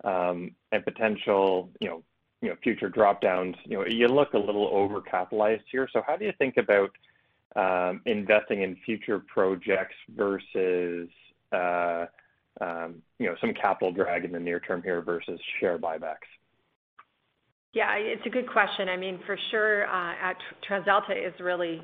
[0.04, 2.04] um, and potential you know
[2.42, 3.56] you know future drop downs.
[3.64, 5.88] You know, you look a little overcapitalized here.
[5.92, 6.92] So how do you think about
[7.56, 11.10] um, investing in future projects versus
[11.54, 12.06] uh,
[12.60, 16.28] um, you know some capital drag in the near term here versus share buybacks?
[17.74, 18.90] Yeah, it's a good question.
[18.90, 20.34] I mean, for sure, uh,
[20.68, 21.82] TransAlta is really,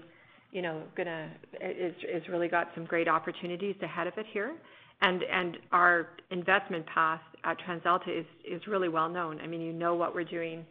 [0.52, 4.56] you know, gonna is is really got some great opportunities ahead of it here,
[5.02, 9.40] and and our investment path at TransAlta is is really well known.
[9.42, 10.66] I mean, you know what we're doing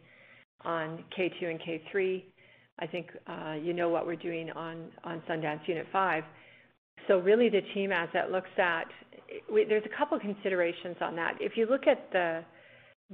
[0.65, 2.23] on K2 and K3.
[2.79, 6.23] I think uh, you know what we're doing on on Sundance Unit 5.
[7.07, 8.87] So really, the team as it looks at,
[9.51, 11.35] we, there's a couple considerations on that.
[11.39, 12.43] If you look at the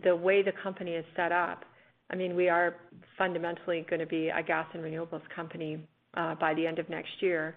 [0.03, 1.63] the way the company is set up,
[2.11, 2.75] I mean, we are
[3.17, 5.79] fundamentally going to be a gas and renewables company
[6.15, 7.55] uh, by the end of next year.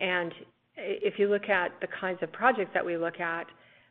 [0.00, 0.32] And
[0.76, 3.46] if you look at the kinds of projects that we look at,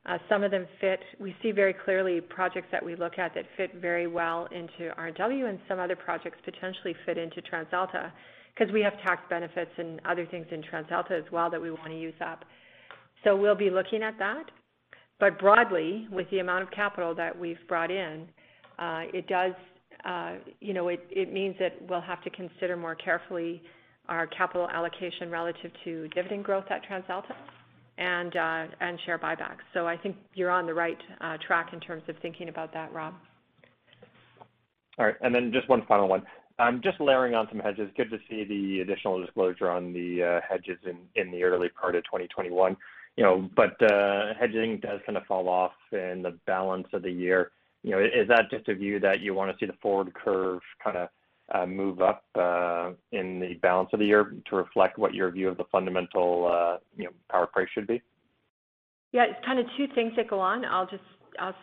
[0.07, 1.01] uh, some of them fit.
[1.19, 5.49] We see very clearly projects that we look at that fit very well into RNW,
[5.49, 8.11] and some other projects potentially fit into TransAlta
[8.57, 11.87] because we have tax benefits and other things in TransAlta as well that we want
[11.87, 12.45] to use up.
[13.23, 14.45] So we'll be looking at that.
[15.19, 18.27] But broadly, with the amount of capital that we've brought in,
[18.79, 19.53] uh, it does
[20.59, 23.61] you know, it, means that we'll have to consider more carefully
[24.07, 27.33] our capital allocation relative to dividend growth at TransAlta
[27.97, 29.65] and uh, and share buybacks.
[29.73, 32.93] So I think you're on the right uh, track in terms of thinking about that,
[32.93, 33.15] Rob.
[34.99, 36.23] All right, and then just one final one.
[36.59, 37.89] Um, just layering on some hedges.
[37.95, 40.79] Good to see the additional disclosure on the uh, hedges
[41.15, 42.75] in, the early part of 2021.
[43.15, 47.11] You know, but uh, hedging does kind of fall off in the balance of the
[47.11, 47.51] year
[47.87, 50.59] you know, is that just a view that you want to see the forward curve
[50.83, 51.09] kind of
[51.55, 55.47] uh, move up uh, in the balance of the year to reflect what your view
[55.47, 58.01] of the fundamental, uh, you know, power price should be?
[59.13, 60.65] Yeah, it's kind of two things that go on.
[60.65, 61.03] I'll just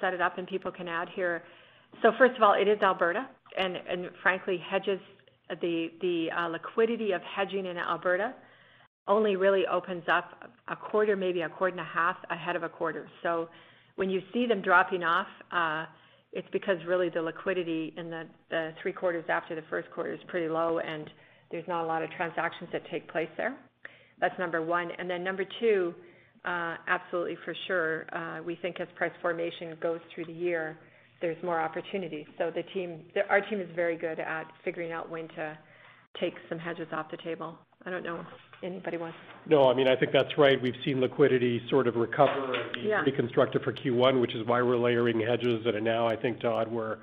[0.01, 1.43] set it up and people can add here.
[2.01, 3.77] So first of all, it is Alberta, and
[4.23, 5.01] frankly, hedges
[5.61, 8.33] the liquidity of hedging in Alberta
[9.07, 12.69] only really opens up a quarter, maybe a quarter and a half ahead of a
[12.71, 13.11] quarter.
[13.23, 13.51] So
[13.97, 15.27] when you see them dropping off,
[16.35, 20.49] it's because really the liquidity in the, three quarters after the first quarter is pretty
[20.49, 21.09] low and
[21.51, 23.57] there's not a lot of transactions that take place there.
[24.20, 24.90] That's number one.
[24.99, 25.94] And then number two,
[26.44, 30.77] uh, absolutely for sure, uh, we think as price formation goes through the year,
[31.20, 32.27] there's more opportunities.
[32.37, 35.57] So the team, our team is very good at figuring out when to
[36.20, 37.57] take some hedges off the table.
[37.87, 38.25] I don't know
[38.64, 39.16] anybody wants.
[39.46, 40.61] No, I mean, I think that's right.
[40.61, 43.05] We've seen liquidity sort of recover and be Yeah.
[43.05, 45.66] for Q1, which is why we're layering hedges.
[45.66, 46.98] And now I think, Todd, we're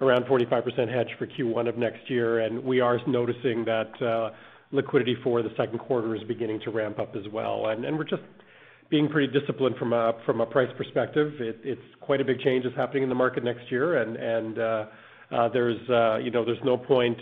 [0.00, 4.30] around 45% hedged for Q1 of next year, and we are noticing that uh
[4.72, 7.68] liquidity for the second quarter is beginning to ramp up as well.
[7.68, 8.22] And and we're just
[8.90, 11.32] being pretty disciplined from a from a price perspective.
[11.40, 14.58] It, it's quite a big change is happening in the market next year, and and
[14.58, 14.84] uh,
[15.32, 17.18] uh, there's uh, you know there's no point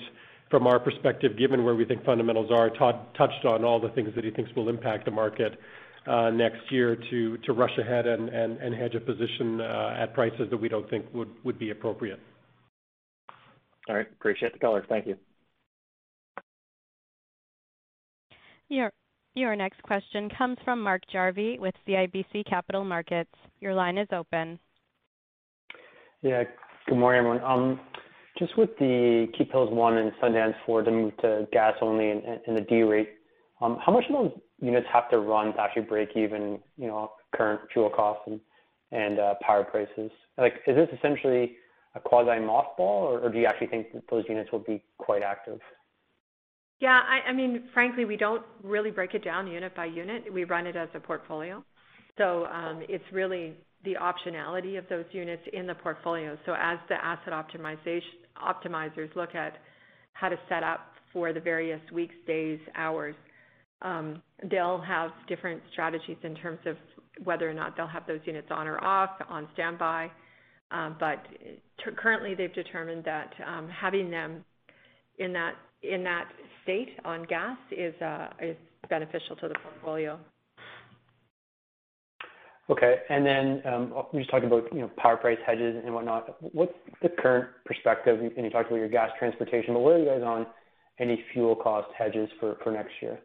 [0.55, 4.11] from our perspective, given where we think fundamentals are, Todd touched on all the things
[4.15, 5.59] that he thinks will impact the market
[6.07, 10.69] uh, next year to rush ahead and hedge a position uh, at prices that we
[10.69, 12.21] don't think would be appropriate.
[13.89, 14.07] All right.
[14.13, 14.87] Appreciate the color.
[14.89, 15.17] Thank you.
[19.35, 23.35] Your next question comes from Mark Jarvi with CIBC Capital Markets.
[23.59, 24.61] Your line is open.
[26.23, 26.45] Yeah.
[26.87, 27.43] Good morning, everyone.
[27.43, 27.81] Um,
[28.39, 32.61] just with the Keephills 1 and Sundance 4 to move to gas only and the
[32.61, 33.09] derate,
[33.61, 37.13] um, how much of those units have to run to actually break even, you know,
[37.35, 38.29] current fuel costs
[38.91, 40.11] and uh, power prices?
[40.37, 41.57] Like, is this essentially
[41.95, 45.61] a quasi mothball, or do you actually think that those units will be quite active?
[46.81, 50.31] Yeah, I mean, frankly, we don't really break it down unit by unit.
[50.31, 51.65] We run it as a portfolio.
[52.19, 53.55] so um, It's really
[53.85, 56.37] the optionality of those units in the portfolio.
[56.45, 57.33] So As the asset
[58.43, 59.59] optimizers look at
[60.13, 63.15] how to set up for the various weeks, days, hours,
[63.83, 66.77] um, they'll have different strategies in terms of
[67.23, 70.11] whether or not they'll have those units on or off, on standby.
[70.71, 71.25] Um, but
[71.97, 74.45] Currently, they've determined that um, having them
[75.19, 76.29] in that in that
[76.63, 78.29] state on gas is uh,
[78.89, 80.19] beneficial to the portfolio.
[82.71, 82.97] Okay.
[83.11, 86.37] and then um, We're just talking about, you know, power price hedges and whatnot.
[86.55, 88.19] What's the current perspective?
[88.21, 90.47] And You talked about your gas transportation, but where are you guys on
[90.99, 93.19] any fuel cost hedges for next year?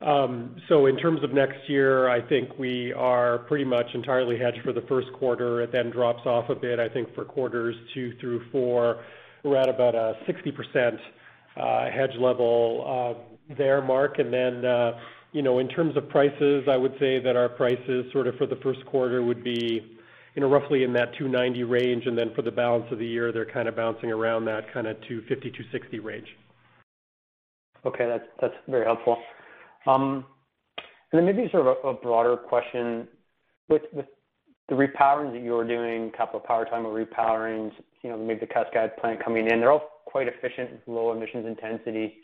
[0.00, 4.58] Um, so in terms of next year, I think we are pretty much entirely hedged
[4.64, 5.62] for the first quarter.
[5.62, 9.04] It then drops off a bit, I think, for quarters two through four.
[9.44, 10.98] We're at about a 60%
[11.56, 13.16] uh, hedge level
[13.48, 14.18] uh, there, Mark.
[14.18, 14.92] And then, uh,
[15.32, 18.46] you know, in terms of prices, I would say that our prices sort of for
[18.46, 19.96] the first quarter would be,
[20.34, 23.32] you know, roughly in that 290 range, and then for the balance of the year,
[23.32, 26.28] they're kind of bouncing around that kind of 250, 260 range.
[27.84, 28.06] Okay.
[28.06, 29.18] That's that's very helpful.
[29.86, 30.24] Um,
[31.10, 33.08] and then maybe sort of a broader question.
[33.68, 34.06] With with
[34.68, 37.72] the repowerings that you're doing, Capital Power Time or repowerings,
[38.02, 42.18] you know, maybe the Cascade plant coming in, they're all quite efficient, low emissions intensity.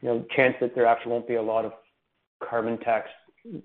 [0.00, 1.72] You know, chance that there actually won't be a lot of
[2.42, 3.08] carbon tax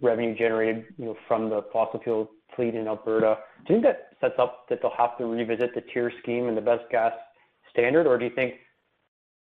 [0.01, 3.37] revenue generated, you know, from the fossil fuel fleet in Alberta.
[3.65, 6.57] Do you think that sets up that they'll have to revisit the tier scheme and
[6.57, 7.13] the best gas
[7.71, 8.55] standard, or do you think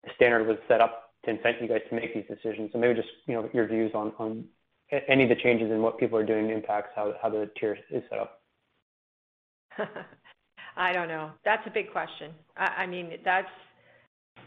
[0.05, 2.71] the standard was set up to incent you guys to make these decisions.
[2.73, 4.45] So maybe just, you know, your views on, on
[5.09, 8.03] any of the changes in what people are doing impacts how, how the tier is
[8.09, 8.41] set up.
[10.77, 11.33] I don't know.
[11.45, 12.33] That's a big question.
[12.57, 13.49] I, I mean, that's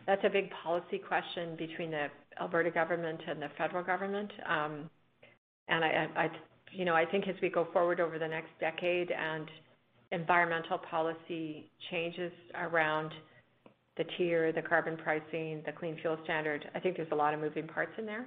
[0.07, 2.07] that's a big policy question between the
[2.39, 4.31] Alberta government and the federal government.
[4.47, 4.89] Um,
[5.67, 6.29] and I, I,
[6.71, 9.49] you know, I think as we go forward over the next decade and
[10.11, 13.11] environmental policy changes around
[13.97, 16.65] the tier, the carbon pricing, the clean fuel standard.
[16.73, 18.25] I think there's a lot of moving parts in there.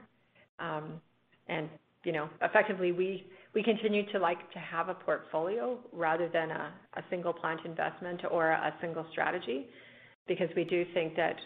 [0.59, 1.01] Um,
[1.49, 1.69] and
[2.05, 6.73] you know, effectively, we we continue to like to have a portfolio rather than a,
[6.97, 9.67] a single plant investment or a single strategy,
[10.29, 11.37] because we do think that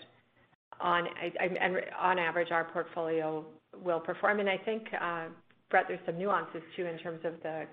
[0.81, 1.07] on
[1.41, 3.45] and on average our portfolio
[3.83, 4.41] will perform.
[4.41, 5.27] And I think, uh,
[5.71, 7.65] Brett, there's some nuances too in terms of the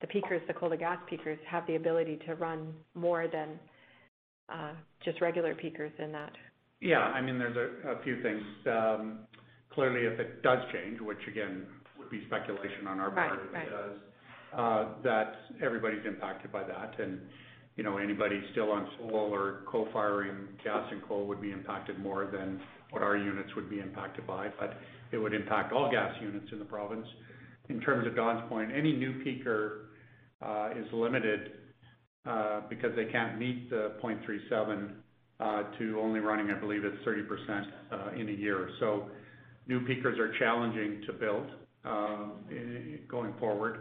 [0.00, 3.58] the peakers, the coal to gas peakers, have the ability to run more than
[4.50, 4.72] uh,
[5.04, 6.32] just regular peakers in that?
[6.80, 8.42] Yeah, I mean, there's a few things.
[8.66, 9.18] Um,
[9.72, 11.66] clearly, if it does change, which again
[11.98, 13.98] would be speculation on our part if it does,
[14.56, 16.94] uh, that everybody's impacted by that.
[17.76, 22.28] You know, anybody still on coal or co-firing gas and coal would be impacted more
[22.30, 22.60] than
[22.90, 24.74] what our units would be impacted by, but
[25.12, 27.06] it would impact all gas units in the province.
[27.68, 29.84] In terms of Dawn's point, any new peaker
[30.42, 31.52] uh, is limited
[32.26, 34.90] uh, because they can't meet the 0.37
[35.38, 38.70] uh, to only running, I believe it's 30% uh, in a year.
[38.80, 39.08] So
[39.66, 41.46] new peakers are challenging to build
[43.08, 43.78] going forward.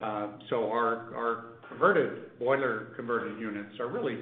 [0.00, 4.18] So our converted boiler converted units are really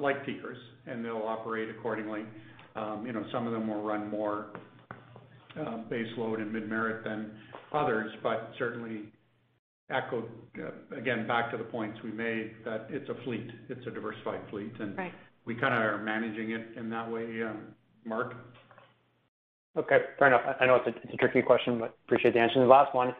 [0.00, 2.24] like peakers, and they'll operate accordingly.
[2.76, 4.46] Um, you know, some of them will run more
[5.90, 7.32] base load and mid-merit than
[7.72, 9.02] others, but certainly
[9.90, 13.90] echoed, uh, again, back to the points we made, that it's a fleet, it's a
[13.90, 15.12] diversified fleet, and Right.
[15.46, 17.74] we kind of are managing it in that way, um,
[18.04, 18.34] Mark.
[19.76, 20.42] Okay, fair enough.
[20.60, 22.60] I know it's a, it's a tricky question, but appreciate the answer.
[22.60, 23.14] And the last one,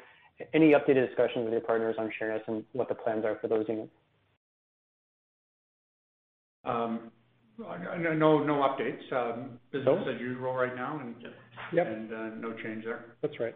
[0.55, 3.67] any updated discussions with your partners on Sheerness and what the plans are for those
[3.69, 3.91] units?
[6.65, 7.11] Um,
[7.59, 9.13] no, no, no updates.
[9.13, 11.15] Um, business as usual right now, and
[11.73, 13.17] Yep, uh, no change there.
[13.21, 13.55] that's right.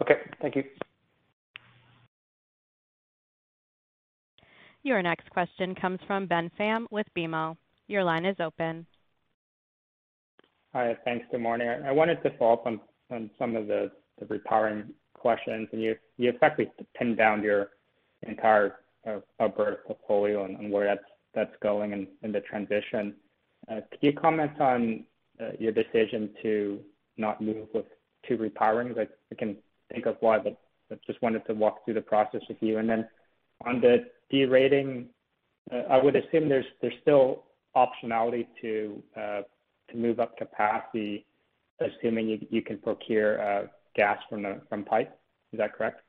[0.00, 0.64] Okay, thank you.
[4.82, 7.56] Your next question comes from Ben Pham with BMO.
[7.88, 8.86] Your line is open.
[10.72, 10.96] Hi.
[11.04, 11.26] Thanks.
[11.30, 11.68] Good morning.
[11.68, 13.90] I wanted to follow up on some of the
[14.22, 14.84] repowering
[15.20, 17.70] questions, and you you effectively pinned down your
[18.26, 23.14] entire uh, Alberta portfolio and where that's that's going in the transition.
[23.70, 25.04] Uh, could you comment on
[25.40, 26.80] uh, your decision to
[27.16, 27.84] not move with
[28.26, 28.98] two repowerings?
[28.98, 29.56] I can
[29.92, 30.56] think of why, but
[31.06, 32.78] just wanted to walk through the process with you.
[32.78, 33.08] And then
[33.64, 35.06] on the derating,
[35.88, 36.64] I would assume there's
[37.02, 37.44] still
[37.76, 39.42] optionality to uh
[39.90, 41.24] to move up capacity,
[41.80, 43.68] assuming you can procure
[44.00, 45.10] gas from the from pipe.
[45.52, 46.00] Is that correct?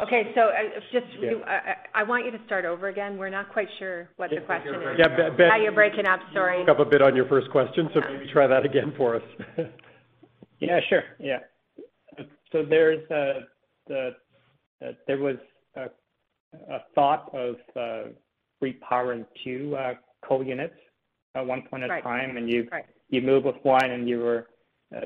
[0.00, 0.30] Okay.
[0.34, 1.32] So uh, just Yeah.
[1.32, 3.16] Uh, uh, I want you to start over again.
[3.16, 4.98] We're not quite sure what the question is.
[4.98, 5.48] Yeah, Ben.
[5.48, 6.20] Now you're breaking up.
[6.34, 6.64] Sorry.
[6.64, 9.22] Broke up a bit on your first question, so maybe try that again for us.
[10.60, 11.04] Yeah, sure.
[11.20, 11.38] Yeah.
[12.50, 13.46] So there's a
[13.86, 14.10] the
[15.06, 15.36] there was
[15.76, 17.54] a thought of
[18.60, 19.76] repowering two
[20.26, 20.74] coal units
[21.36, 22.34] at one point in time.
[22.72, 22.84] Right.
[23.08, 24.48] You moved with one, and you were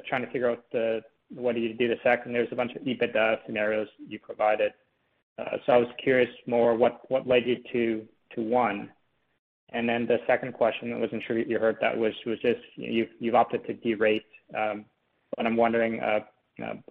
[0.09, 1.03] trying to figure out the
[1.35, 2.33] what do you do the second.
[2.33, 4.73] There's a bunch of EBITDA scenarios you provided.
[5.39, 8.91] Uh, so I was curious more what what led you to to one.
[9.71, 13.09] And then the second question, I wasn't sure you heard that, was was just you've
[13.19, 14.25] you've opted to derate.
[14.57, 14.85] Um,
[15.37, 16.21] but I'm wondering, uh,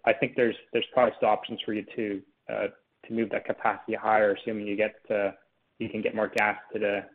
[0.06, 2.68] I think there's there's probably still options for you to uh,
[3.06, 5.32] to move that capacity higher, assuming you get uh,
[5.78, 7.06] you can get more gas to the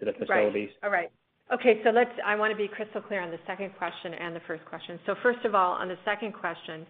[0.00, 0.70] to the facilities.
[0.82, 0.84] Right.
[0.84, 1.12] All right.
[1.52, 1.80] Okay.
[1.84, 4.64] So let's, I want to be crystal clear on the second question and the first
[4.64, 4.98] question.
[5.06, 6.86] So First of all, on the second question,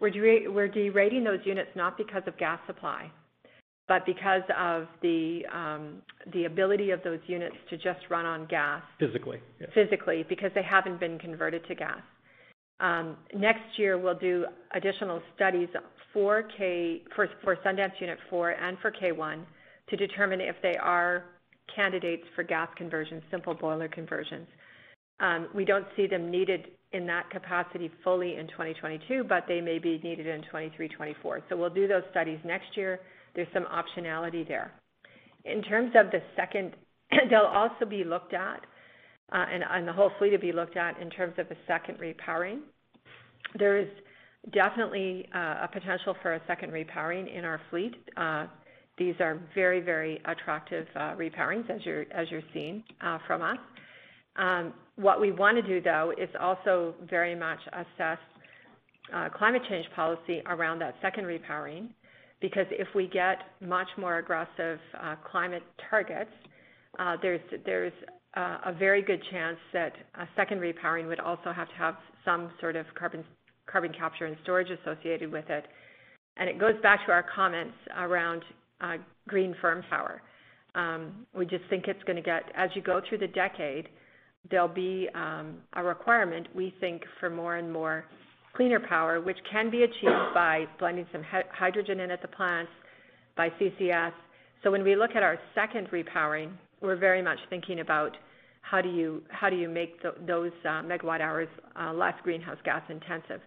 [0.00, 3.10] we're de we're derating those units not because of gas supply,
[3.88, 6.02] but because of the um,
[6.34, 8.82] the ability of those units to just run on gas.
[9.00, 9.68] Physically, yeah.
[9.74, 12.02] Physically, because they haven't been converted to gas.
[13.34, 14.44] Next year, we'll do
[14.74, 15.68] additional studies
[16.12, 19.42] for K for, for Sundance Unit 4 and for K1
[19.88, 21.24] to determine if they are
[21.74, 24.46] candidates for gas conversions, simple boiler conversions.
[25.20, 29.78] Um, we don't see them needed in that capacity fully in 2022, but they may
[29.78, 31.42] be needed in 2023, 2024.
[31.52, 33.00] We'll do those studies next year.
[33.34, 34.72] There's some optionality there.
[35.44, 36.74] In terms of the second,
[37.30, 38.60] they'll also be looked at,
[39.32, 42.60] uh, and the whole fleet will be looked at in terms of a second repowering.
[43.58, 43.88] There is
[44.52, 47.94] definitely uh, a potential for a second repowering in our fleet.
[48.16, 48.46] Uh,
[48.98, 51.80] These are very very attractive uh, repowerings, as
[52.30, 53.58] you're seeing uh, from us.
[54.36, 58.18] Um, what we want to do, though, is also very much assess
[59.14, 61.88] uh, climate change policy around that second repowering,
[62.40, 64.78] because if we get much more aggressive
[65.30, 66.30] climate targets,
[67.22, 67.92] there's there's
[68.34, 72.76] a very good chance that a second repowering would also have to have some sort
[72.76, 73.24] of carbon
[73.70, 75.66] carbon capture and storage associated with it.
[76.36, 78.42] And it goes back to our comments around
[78.80, 78.96] Uh,
[79.26, 80.20] green firm power.
[80.74, 83.88] Um, we just think it's going to get, as you go through the decade,
[84.50, 88.04] there'll be um, a requirement, we think, for more and more
[88.54, 91.22] cleaner power, which can be achieved by blending some
[91.52, 92.70] hydrogen in at the plants,
[93.36, 94.12] by CCS.
[94.62, 98.16] So when we look at our second repowering, we're very much thinking about
[98.62, 101.48] how do you how do you make those uh, megawatt hours
[101.80, 103.40] uh, less greenhouse gas intensive.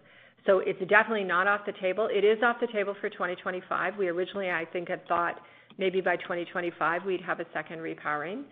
[0.46, 2.08] So it's definitely not off the table.
[2.10, 3.96] It is off the table for 2025.
[3.96, 5.40] We originally, I think, had thought
[5.78, 8.44] maybe by 2025 we'd have a second repowering.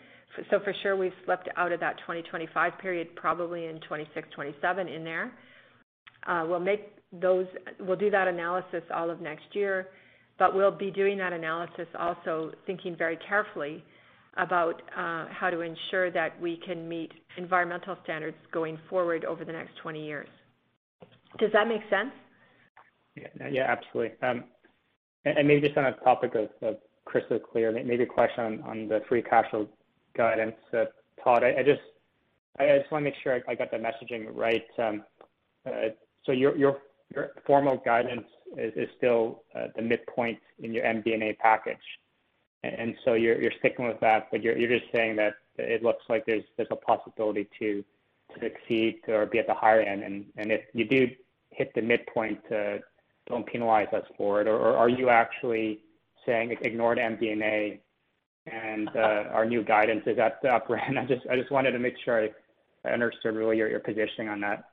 [0.51, 5.05] So for sure, we've slipped out of that 2025 period, probably in 2026, 2027 in
[5.05, 5.33] there.
[6.27, 7.47] Uh, we'll make those,
[7.81, 9.89] we'll do that analysis all of next year,
[10.39, 13.83] but we'll be doing that analysis also thinking very carefully
[14.37, 19.53] about uh, how to ensure that we can meet environmental standards going forward over the
[19.53, 20.29] next 20 years.
[21.39, 22.11] Does that make sense?
[23.17, 24.17] Yeah, yeah absolutely.
[24.23, 24.45] Um,
[25.25, 29.23] and maybe just on a topic of crystal clear, maybe a question on the free
[29.23, 29.69] cash flow
[30.17, 30.57] guidance.
[30.73, 30.85] Uh,
[31.23, 31.81] Todd, I just
[32.59, 34.65] I just want to make sure I got the messaging right.
[34.79, 35.05] Um,
[35.67, 35.91] uh,
[36.25, 36.81] so, your your
[37.47, 38.27] formal guidance
[38.57, 41.77] is still uh, the midpoint in your MD&A package.
[42.63, 45.83] And, and so you're you're sticking with that, but you're you're just saying that it
[45.83, 47.85] looks like there's a possibility to
[48.43, 50.03] exceed or be at the higher end.
[50.03, 51.09] And, and if you do
[51.51, 52.79] hit the midpoint, uh,
[53.27, 54.49] don't penalize us for it.
[54.49, 55.81] Or are you actually
[56.27, 57.81] saying ignore the MD&A
[58.51, 60.99] and uh, our new guidance is at the upper end?
[60.99, 62.29] I just I just wanted to make sure
[62.85, 64.65] I understood really your your positioning on that.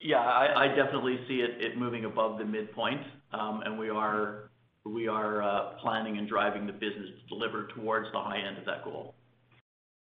[0.00, 3.02] Yeah, I definitely see it it moving above the midpoint.
[3.32, 8.38] Um, and we are uh, planning and driving the business to deliver towards the high
[8.38, 9.14] end of that goal.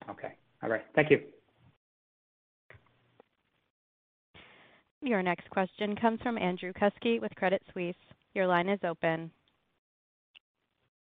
[0.09, 0.35] Okay.
[0.63, 0.83] All right.
[0.95, 1.21] Thank you.
[5.03, 7.97] Your next question comes from Andrew Kuske with Credit Suisse.
[8.35, 9.33] Your line is open.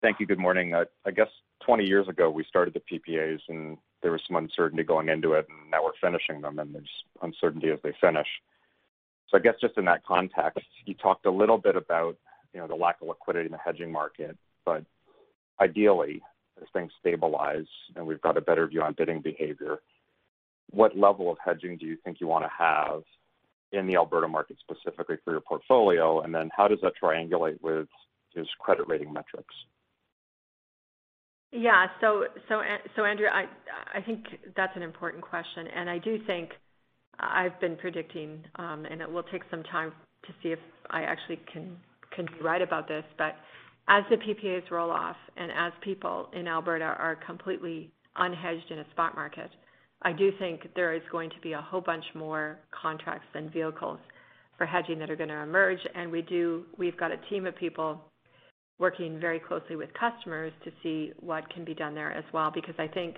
[0.00, 0.26] Thank you.
[0.26, 0.74] Good morning.
[0.74, 1.28] I guess
[1.66, 5.46] 20 years ago, we started the PPAs, and there was some uncertainty going into it,
[5.50, 6.88] and now we're finishing them, and there's
[7.20, 8.26] uncertainty as they finish.
[9.28, 12.16] So I guess just in that context, you talked a little bit about
[12.54, 14.36] you know, the lack of liquidity in the hedging market.
[14.64, 14.84] But
[15.60, 16.22] ideally,
[16.60, 19.80] as things stabilize and we've got a better view on bidding behavior,
[20.70, 23.02] what level of hedging do you think you want to have
[23.72, 26.20] in the Alberta market specifically for your portfolio?
[26.20, 27.88] And then how does that triangulate with
[28.34, 29.54] just credit rating metrics?
[31.52, 31.86] Yeah.
[32.00, 32.62] So, so,
[32.96, 33.46] so Andrew, I,
[33.96, 34.24] I think
[34.56, 36.50] that's an important question, and I do think
[37.18, 39.92] I've been predicting, um, and it will take some time
[40.26, 40.58] to see if
[40.90, 41.76] I actually can
[42.14, 43.04] can be right about this.
[43.18, 43.36] But
[43.88, 48.90] as the PPAs roll off, and as people in Alberta are completely unhedged in a
[48.90, 49.50] spot market,
[50.02, 53.98] I do think there is going to be a whole bunch more contracts and vehicles
[54.56, 55.78] for hedging that are going to emerge.
[55.94, 58.00] And we do, we've got a team of people
[58.78, 62.74] working very closely with customers to see what can be done there as well, because
[62.78, 63.16] I think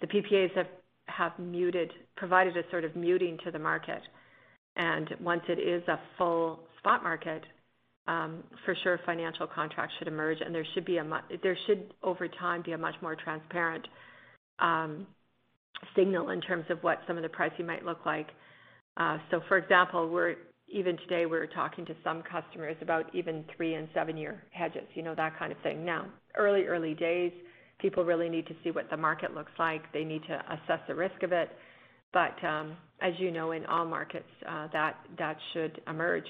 [0.00, 0.66] the PPAs have,
[1.06, 4.02] have muted, provided a sort of muting to the market.
[4.76, 7.44] And once it is a full spot market,
[8.06, 12.28] um, for sure financial contracts should emerge, and there should be a there should over
[12.28, 13.86] time be a much more transparent
[14.58, 15.06] um,
[15.96, 18.28] signal in terms of what some of the pricing might look like.
[18.96, 20.36] Uh, so, for example, we're
[20.68, 25.02] even today we're talking to some customers about even three and seven year hedges, you
[25.02, 25.84] know, that kind of thing.
[25.84, 26.06] Now,
[26.36, 27.32] early, early days,
[27.78, 29.82] people really need to see what the market looks like.
[29.92, 31.50] They need to assess the risk of it.
[32.12, 36.24] But um, as you know, in all markets, uh, that that should emerge.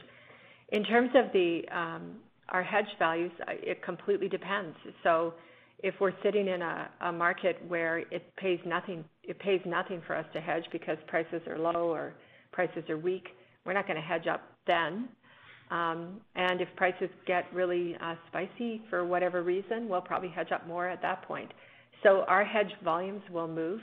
[0.71, 2.17] In terms of the um,
[2.49, 4.77] our hedge values, it completely depends.
[5.03, 5.35] So
[5.83, 10.27] if we're sitting in a market where it pays nothing, it pays nothing for us
[10.33, 12.15] to hedge because prices are low or
[12.53, 13.29] prices are weak,
[13.65, 15.09] we're not going to hedge up then.
[15.71, 20.67] Um, and if prices get really uh, spicy for whatever reason, we'll probably hedge up
[20.67, 21.53] more at that point.
[22.03, 23.81] So our hedge volumes will move,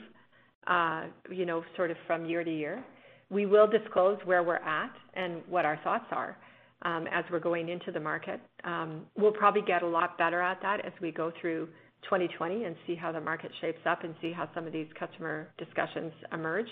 [0.68, 2.84] uh, you know, sort of from year to year.
[3.30, 6.36] We will disclose where we're at and what our thoughts are
[6.82, 8.40] um, as we're going into the market.
[8.64, 11.68] Um, we'll probably get a lot better at that as we go through
[12.04, 15.48] 2020 and see how the market shapes up and see how some of these customer
[15.58, 16.66] discussions emerge.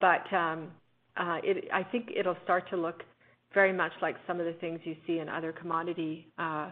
[0.00, 0.68] But um,
[1.16, 3.02] uh, it, I think it'll start to look
[3.54, 6.70] very much like some of the things you see in other commodity uh,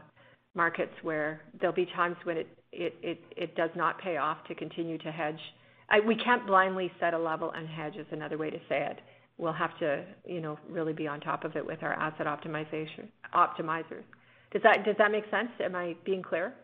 [0.55, 4.55] markets where there'll be times when it, it, it, it does not pay off to
[4.55, 5.41] continue to hedge.
[5.89, 9.01] I, we can't blindly set a level and hedge is another way to say it.
[9.37, 13.09] We'll have to, you know, really be on top of it with our asset optimization
[13.35, 14.05] optimizers.
[14.53, 15.49] Does that does that make sense?
[15.61, 16.55] Am I being clear?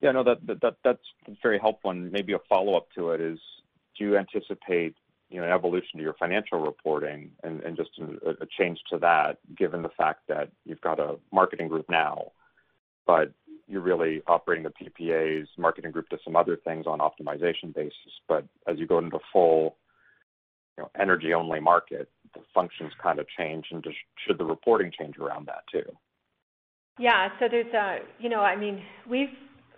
[0.00, 0.98] Yeah, no, that, that that's
[1.42, 1.90] very helpful.
[1.90, 3.38] And maybe a follow up to it is,
[3.98, 4.96] do you anticipate
[5.30, 9.38] you know, an evolution to your financial reporting and, and just a, change to that,
[9.56, 12.32] given the fact that you've got a marketing group now,
[13.06, 13.32] but
[13.68, 17.94] you're really operating the PPAs, marketing group to some other things on optimization basis.
[18.26, 19.76] But as you go into full,
[20.76, 23.84] you know, energy only market, the functions kind of change, and
[24.26, 25.88] should the reporting change around that too?
[26.98, 27.28] Yeah.
[27.38, 29.28] So there's a, you know, I mean, we've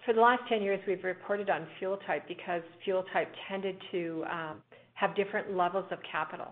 [0.04, 4.24] for the last 10 years we've reported on fuel type because fuel type tended to
[4.30, 4.62] um,
[4.94, 6.48] have different levels of capital.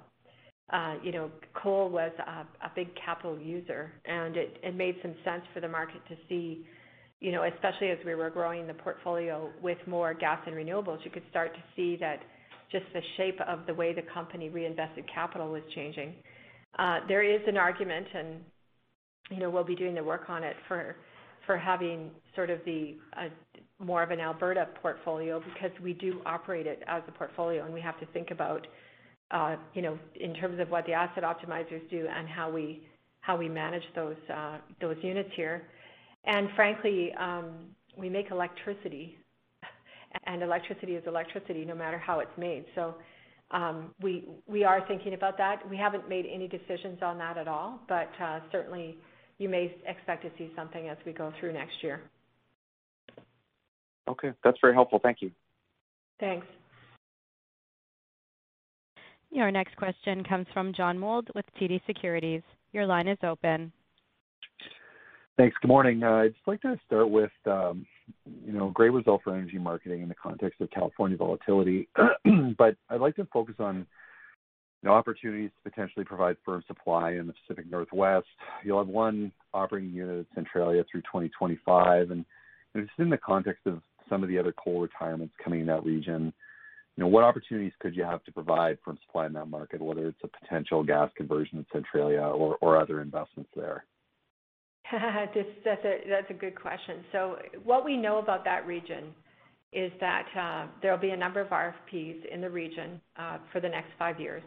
[0.73, 5.15] Uh, you know, coal was a, a big capital user, and it, it made some
[5.25, 6.65] sense for the market to see,
[7.19, 11.11] you know, especially as we were growing the portfolio with more gas and renewables, you
[11.11, 12.21] could start to see that
[12.71, 16.15] just the shape of the way the company reinvested capital was changing.
[16.79, 18.29] Uh, there is an argument, and
[19.31, 20.97] you know, we'll be doing the work on it for
[21.51, 23.25] for having sort of the uh,
[23.81, 27.81] more of an Alberta portfolio because we do operate it as a portfolio, and we
[27.81, 28.69] have to think about,
[29.33, 32.85] uh, you know, in terms of what the asset optimizers do and how we
[33.21, 35.67] how we manage those uh, those units here.
[36.25, 37.47] And frankly, um,
[37.99, 39.17] we make electricity,
[40.27, 42.65] and electricity is electricity no matter how it's made.
[42.77, 42.95] So
[43.51, 45.69] um, we we are thinking about that.
[45.69, 48.99] We haven't made any decisions on that at all, but uh, certainly
[49.41, 52.03] you may expect to see something as we go through next year.
[54.09, 55.01] Okay, that's very helpful.
[55.03, 55.31] Thank you.
[56.21, 56.47] Thanks.
[59.33, 62.43] Your next question comes from John Mould with TD Securities.
[62.73, 63.73] Your line is open.
[65.39, 65.57] Thanks.
[65.63, 66.03] Good morning.
[66.03, 67.87] Uh, I'd just like to start with, um,
[68.45, 71.89] you know, great result for energy marketing in the context of California volatility.
[72.59, 73.87] but I'd like to focus on, you
[74.89, 78.27] know, opportunities to potentially provide firm supply in the Pacific Northwest.
[78.65, 82.25] You'll have one operating unit at Centralia through 2025, and
[82.75, 86.33] just in the context of some of the other coal retirements coming in that region,
[86.97, 90.09] you know, what opportunities could you have to provide firm supply in that market, whether
[90.09, 93.85] it's a potential gas conversion at Centralia or, or other investments there?
[94.93, 97.05] that's, a, that's a good question.
[97.13, 99.15] So what we know about that region
[99.73, 103.61] is that uh, there will be a number of RFPs in the region uh, for
[103.61, 104.43] the next five years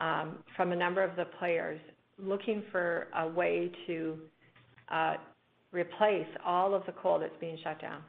[0.00, 1.80] um, from a number of the players
[2.22, 4.18] looking for a way to
[4.90, 5.14] uh,
[5.72, 8.02] replace all of the coal that's being shut down.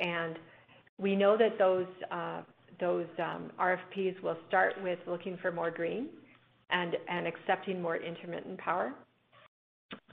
[0.00, 0.38] And
[0.98, 2.42] we know that those uh,
[2.78, 6.08] those um, RFPs will start with looking for more green
[6.70, 8.92] and and accepting more intermittent power.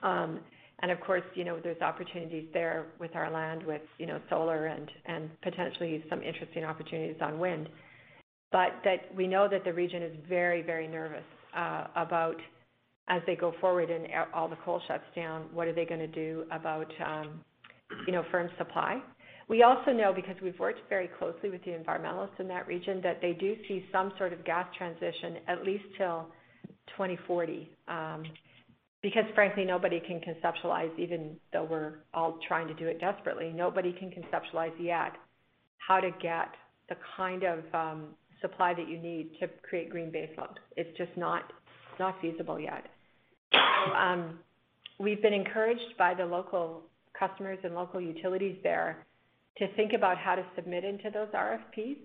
[0.03, 0.39] Um,
[0.79, 4.67] And of course, you know, there's opportunities there with our land, with, you know, solar
[4.67, 7.67] and, and potentially some interesting opportunities on wind.
[8.51, 11.23] But that we know that the region is very, very nervous
[11.55, 12.37] uh, about
[13.09, 16.07] as they go forward and all the coal shuts down, what are they going to
[16.07, 17.41] do about, um,
[18.05, 19.01] you know, firm supply?
[19.47, 23.21] We also know, because we've worked very closely with the environmentalists in that region, that
[23.21, 26.27] they do see some sort of gas transition at least till
[26.97, 27.69] 2040.
[27.87, 28.23] Um,
[29.01, 33.93] because frankly, nobody can conceptualize, even though we're all trying to do it desperately, nobody
[33.93, 35.13] can conceptualize yet
[35.77, 36.49] how to get
[36.89, 38.07] the kind of um,
[38.41, 40.55] supply that you need to create green baseload.
[40.75, 41.51] It's just not
[41.99, 42.85] not feasible yet.
[43.51, 44.39] So, um,
[44.99, 46.83] we've been encouraged by the local
[47.17, 49.05] customers and local utilities there
[49.57, 51.97] to think about how to submit into those RFPs.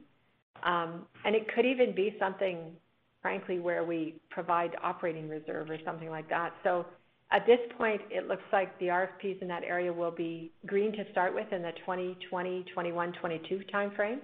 [0.62, 2.72] Um, and it could even be something,
[3.20, 6.52] frankly, where we provide operating reserve or something like that.
[6.62, 6.86] So
[7.30, 11.04] at this point, it looks like the RFPs in that area will be green to
[11.10, 14.18] start with in the 2020, 21, 22 timeframe,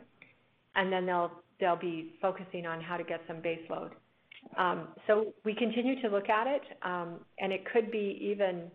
[0.77, 3.91] and then they'll they'll be focusing on how to get some baseload.
[4.57, 8.71] Um, so we continue to look at it, um, and it could be even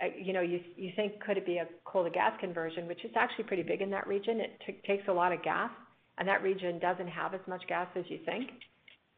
[0.00, 3.04] uh, you know, you you think could it be a coal to gas conversion, which
[3.04, 4.40] is actually pretty big in that region.
[4.40, 5.70] It t- takes a lot of gas,
[6.18, 8.50] and that region doesn't have as much gas as you think.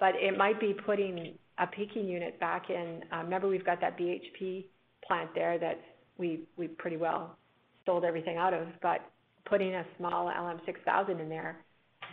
[0.00, 3.02] But it might be putting a peaking unit back in.
[3.12, 4.66] Uh, remember, we've got that BHP
[5.06, 5.80] plant there that
[6.18, 7.36] we we pretty well
[7.86, 9.00] sold everything out of, but
[9.48, 11.64] putting a small LM6000 in there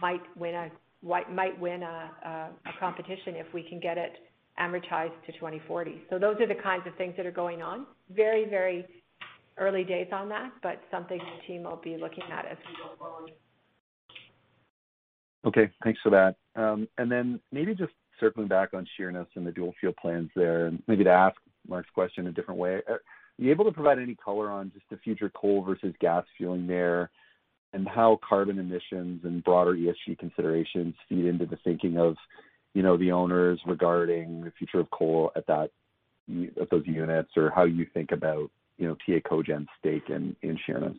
[0.02, 0.70] might win a
[1.04, 2.30] might win a, a,
[2.70, 4.14] a competition if we can get it
[4.60, 6.02] amortized to 2040.
[6.10, 7.86] So those are the kinds of things that are going on.
[8.12, 8.86] Very, very
[9.58, 12.96] early days on that, but something the team will be looking at as we go
[12.98, 13.32] forward.
[15.46, 16.36] Okay, thanks for that.
[16.62, 20.68] Um, and then maybe just circling back on Sheerness and the dual fuel plans there,
[20.68, 21.38] and maybe to ask
[21.68, 22.82] Mark's question a different way.
[22.88, 23.02] Are
[23.38, 27.10] you able to provide any color on just the future coal versus gas fueling there,
[27.74, 32.16] and how carbon emissions and broader ESG considerations feed into the thinking of
[32.74, 35.72] you know, the owners regarding the future of coal at that
[36.62, 40.58] at those units, or how you think about, you know, TA Cogen's stake in in
[40.66, 40.98] Sheerness?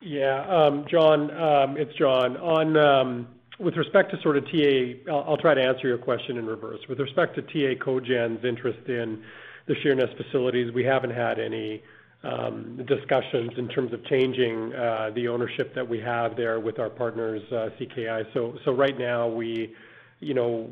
[0.00, 2.38] Yeah, um, John, um, it's John.
[2.38, 3.28] On um,
[3.58, 6.80] with respect to sort of TA, I'll, I'll try to answer your question in reverse.
[6.88, 9.22] With respect to TA Cogen's interest in
[9.66, 11.82] the Sheerness facilities, we haven't had any
[12.22, 16.90] um, discussions in terms of changing uh, the ownership that we have there with our
[16.90, 18.24] partners, uh, CKI.
[18.34, 19.74] So, so right now we,
[20.20, 20.68] you know,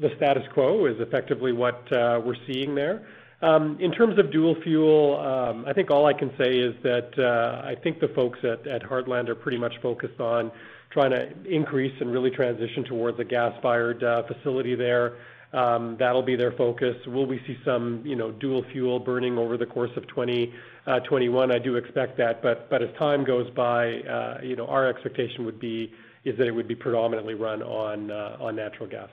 [0.00, 3.06] the status quo is effectively what uh, we're seeing there.
[3.42, 7.10] Um, in terms of dual fuel, um, I think all I can say is that
[7.18, 10.50] uh, I think the folks at, at Heartland are pretty much focused on
[10.90, 15.16] trying to increase and really transition towards a gas-fired uh, facility there.
[15.52, 16.96] Um, that'll be their focus.
[17.06, 21.52] Will we see some, you know, dual fuel burning over the course of 2021?
[21.52, 22.42] I do expect that.
[22.42, 25.92] But but as time goes by, uh, you know, our expectation would be
[26.24, 29.08] is that it would be predominantly run on uh, natural gas.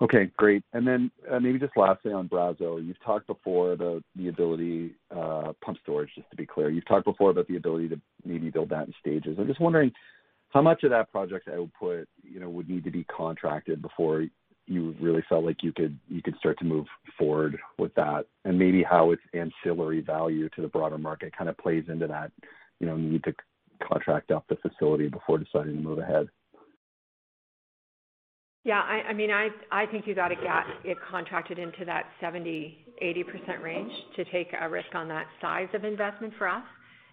[0.00, 0.64] Okay, great.
[0.72, 5.78] And then uh, maybe just lastly on Brazeau, you've talked before about the ability, pump
[5.82, 6.70] storage, just to be clear.
[6.70, 9.36] You've talked before about the ability to maybe build that in stages.
[9.38, 9.92] I'm just wondering,
[10.52, 14.26] how much of that project output, you know, would need to be contracted before
[14.66, 16.86] you really felt like you could you could start to move
[17.18, 18.26] forward with that?
[18.44, 22.30] And maybe how its ancillary value to the broader market kind of plays into that,
[22.80, 23.34] you know, need to
[23.82, 26.28] contract up the facility before deciding to move ahead.
[28.64, 32.04] Yeah, I, I mean, I I think you got to get it contracted into that
[32.20, 36.62] 70, 80 percent range to take a risk on that size of investment for us.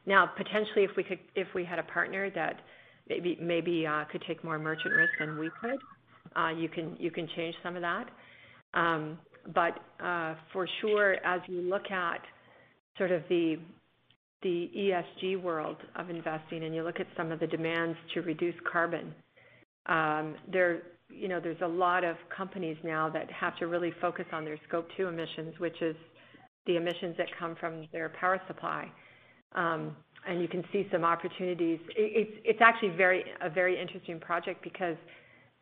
[0.05, 2.59] Now, potentially, if we could, if we had a partner that
[3.09, 5.79] maybe maybe uh, could take more merchant risk than we could.
[6.35, 8.09] Uh, you can you can change some of that.
[8.73, 9.17] Um,
[9.53, 12.21] but uh, for sure, as you look at
[12.97, 13.57] sort of the
[14.41, 18.55] the ESG world of investing, and you look at some of the demands to reduce
[18.71, 19.13] carbon,
[19.87, 24.25] um, there you know there's a lot of companies now that have to really focus
[24.31, 25.95] on their scope two emissions, which is
[26.67, 28.89] the emissions that come from their power supply.
[29.53, 29.95] Um,
[30.29, 31.79] and you can see some opportunities.
[31.97, 34.95] It's it's actually very a very interesting project because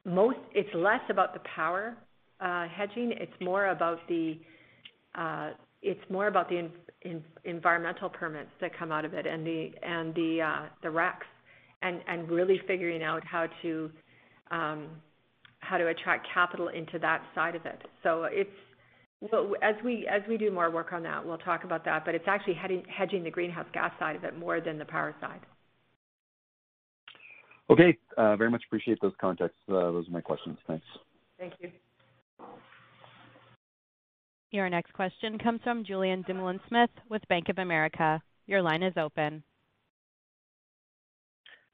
[0.06, 1.96] most it's less about the power
[2.42, 3.14] uh, hedging.
[3.14, 4.38] It's more about the
[5.16, 5.52] uh,
[5.82, 6.72] it's more about the in,
[7.04, 11.28] in, environmental permits that come out of it and the and the uh, the RECs
[11.82, 13.90] and and really figuring out how to
[14.52, 14.90] um,
[15.60, 17.82] how to attract capital into that side of it.
[18.04, 18.50] So it's
[19.22, 22.06] well, as we as we do more work on that, we'll talk about that.
[22.06, 25.16] But it's actually hedging, hedging the greenhouse gas side of it more than the power
[25.20, 25.40] side.
[27.70, 29.60] Okay, uh, very much appreciate those contexts.
[29.68, 30.58] Uh, those are my questions.
[30.68, 30.86] Thanks.
[31.38, 31.72] Thank you.
[34.52, 38.22] Your next question comes from Julien Dumoulin-Smith with Bank of America.
[38.46, 39.44] Your line is open.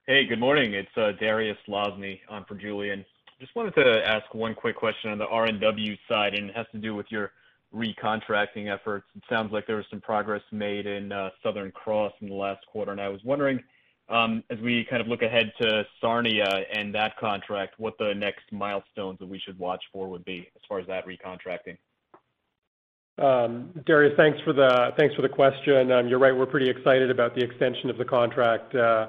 [0.07, 0.73] Hey, good morning.
[0.73, 0.89] It's
[1.21, 3.05] Dariusz Lozny on for Julien.
[3.43, 6.77] Just wanted to ask one quick question on the RNW side, and it has to
[6.77, 7.33] do with your
[7.75, 9.05] recontracting efforts.
[9.17, 12.65] It sounds like there was some progress made in uh, Southern Cross in the last
[12.67, 13.61] quarter, and I was wondering,
[14.07, 18.45] um, as we kind of look ahead to Sarnia and that contract, what the next
[18.53, 21.75] milestones that we should watch for would be as far as that recontracting.
[23.17, 25.91] Um, Dariusz, thanks for the uh thanks for the question.
[25.91, 29.07] Um, you're right, we're pretty excited about the extension of the contract uh,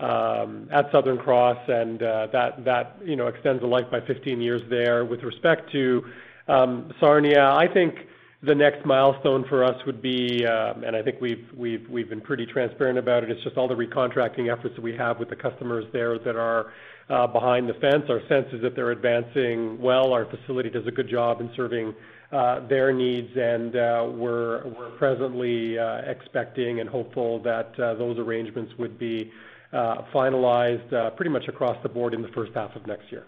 [0.00, 5.04] Um, at Southern Cross, and uh, that extends the life by 15 years there.
[5.04, 6.04] With respect to
[6.48, 7.94] um, Sarnia, I think
[8.42, 12.98] the next milestone for us would be, um, and I think we've been pretty transparent
[12.98, 16.18] about it, it's just all the recontracting efforts that we have with the customers there
[16.18, 16.72] that are
[17.08, 18.04] uh, behind the fence.
[18.08, 20.12] Our sense is that they're advancing well.
[20.12, 21.94] Our facility does a good job in serving
[22.32, 23.72] uh, their needs, and
[24.18, 25.76] we're presently
[26.06, 29.30] expecting and hopeful that those arrangements would be
[29.74, 33.24] Uh, finalized uh, pretty much across the board in the first half of next year.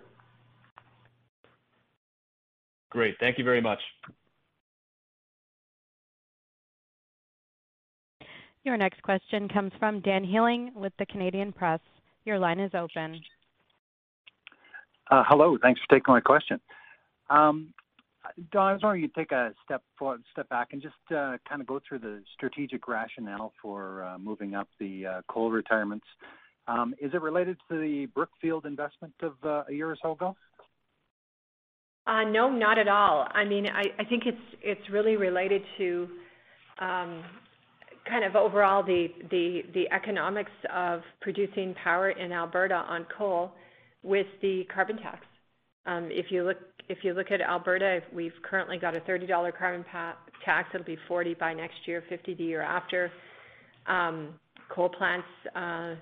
[2.91, 3.17] Great.
[3.19, 3.81] Thank you very much.
[8.63, 11.81] Your next question comes from Dan Healing with the Canadian Press.
[12.25, 13.21] Your line is open.
[15.11, 15.59] Uh, hello.
[15.61, 16.61] Thanks for taking my question.
[17.29, 17.75] Um,
[18.53, 19.83] Dawn, I was wondering if you'd take a step
[20.33, 24.55] step back and just uh, kind of go through the strategic rationale for uh, moving
[24.55, 26.05] up the uh, coal retirements.
[26.69, 29.35] Um, is it related to the Brookfield investment of
[29.69, 30.37] a year or so ago?
[32.07, 33.27] No, not at all.
[33.33, 36.09] I mean, I, I think it's it's really related to
[36.81, 37.25] um,
[38.09, 43.53] kind of overall the economics of producing power in Alberta on coal
[44.03, 45.25] with the carbon tax.
[45.87, 46.59] Um, if you look
[46.89, 49.85] at Alberta, we've currently got a 30 dollar carbon
[50.45, 50.69] tax.
[50.75, 53.11] It'll be 40 by next year, 50 the year after.
[53.87, 54.35] Um,
[54.69, 55.95] coal plants uh,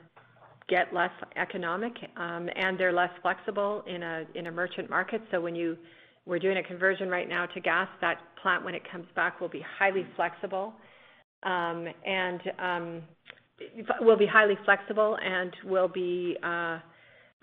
[0.69, 5.23] get less economic, um, and they're less flexible in a merchant market.
[5.31, 5.77] So when you
[6.27, 7.89] we're doing a conversion right now to gas.
[8.01, 10.73] That plant, when it comes back, will be highly flexible,
[11.43, 12.41] um, and
[14.01, 16.79] will be highly flexible and will be uh,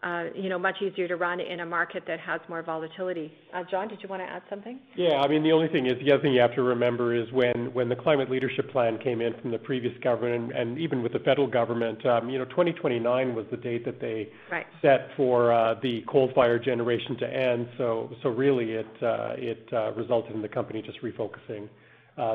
[0.03, 0.25] Uh,
[0.59, 3.31] much easier to run in a market that has more volatility.
[3.53, 4.79] Uh, John, did you want to add something?
[4.95, 5.21] Yeah.
[5.21, 7.71] I mean, the only thing is, the other thing you have to remember is when
[7.73, 11.19] when the Climate Leadership Plan came in from the previous government, and even with the
[11.19, 15.75] federal government, um, you know, 2029 was the date that they Right set for uh,
[15.81, 17.67] the coal-fired generation to end.
[17.77, 21.69] So, so really, it it resulted in the company just refocusing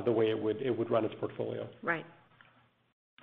[0.05, 1.69] the way it would it would run its portfolio.
[1.83, 2.07] Right.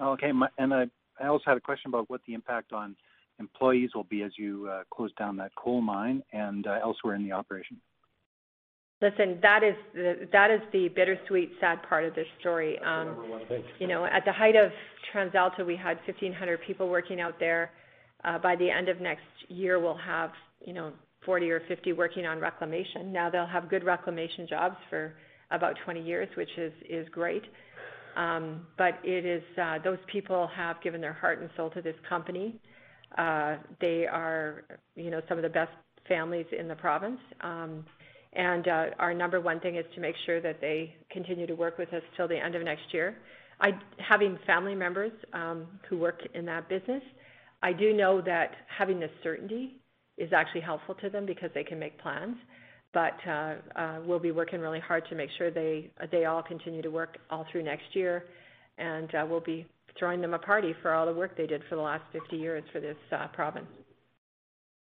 [0.01, 0.31] Okay.
[0.57, 0.85] And I,
[1.21, 2.95] I also had a question about what the impact on
[3.39, 7.23] employees will be as you uh, close down that coal mine and uh, elsewhere in
[7.23, 7.79] the operation.
[9.01, 12.73] Listen, that is the bittersweet, sad part of this story.
[12.75, 13.63] That's the um, number one thing.
[13.91, 14.71] At the height of
[15.13, 17.71] TransAlta, we had 1,500 people working out there.
[18.23, 20.31] Uh, by the end of next year, we'll have
[20.65, 20.93] you know
[21.25, 23.11] 40 or 50 working on reclamation.
[23.11, 25.13] Now they'll have good reclamation jobs for
[25.51, 27.43] about 20 years, which is great.
[28.15, 29.43] Um, but it is
[29.83, 32.59] those people have given their heart and soul to this company.
[33.79, 34.63] They are
[34.95, 35.71] you know, some of the best
[36.07, 37.19] families in the province.
[37.41, 37.85] Um,
[38.35, 41.77] And uh, our number one thing is to make sure that they continue to work
[41.77, 43.15] with us till the end of next year.
[43.61, 47.03] I, Having family members um, who work in that business,
[47.61, 49.77] I do know that having the certainty
[50.17, 52.35] is actually helpful to them because they can make plans.
[52.93, 56.81] But uh, uh, we'll be working really hard to make sure they they all continue
[56.83, 58.25] to work all through next year,
[58.77, 59.65] and uh, we'll be
[59.97, 62.63] throwing them a party for all the work they did for the last 50 years
[62.71, 63.67] for this uh, province.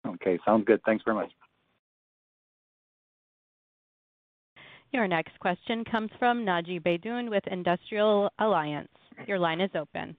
[0.06, 0.38] Okay.
[0.44, 0.80] Sounds good.
[0.84, 1.30] Thanks very much.
[4.92, 8.88] Your next question comes from Naji Baydoun with Industrial Alliance.
[9.26, 10.16] Your line is open.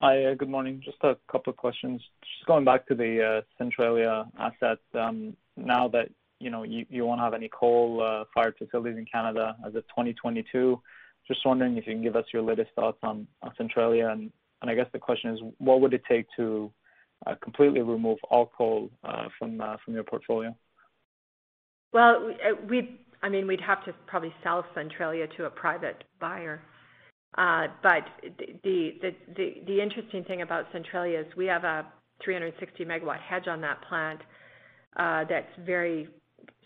[0.00, 0.24] Hi.
[0.24, 0.80] Uh, good morning.
[0.84, 2.00] Just a couple of questions.
[2.22, 4.80] Just going back to the uh, Centralia assets.
[4.94, 6.08] Um, now that
[6.38, 10.80] you won't have any coal-fired facilities in Canada as of 2022,
[11.26, 14.08] just wondering if you can give us your latest thoughts on Centralia.
[14.10, 14.30] And
[14.62, 16.72] I guess the question is, what would it take to
[17.26, 20.54] uh, completely remove all coal uh, uh, from your portfolio?
[21.92, 22.30] Well,
[23.22, 26.60] I mean, we'd have to probably sell Centralia to a private buyer.
[27.36, 28.04] But
[28.62, 31.86] the interesting thing about Centralia is we have a
[32.24, 34.20] 360 MW hedge on that plant
[34.96, 36.08] that's very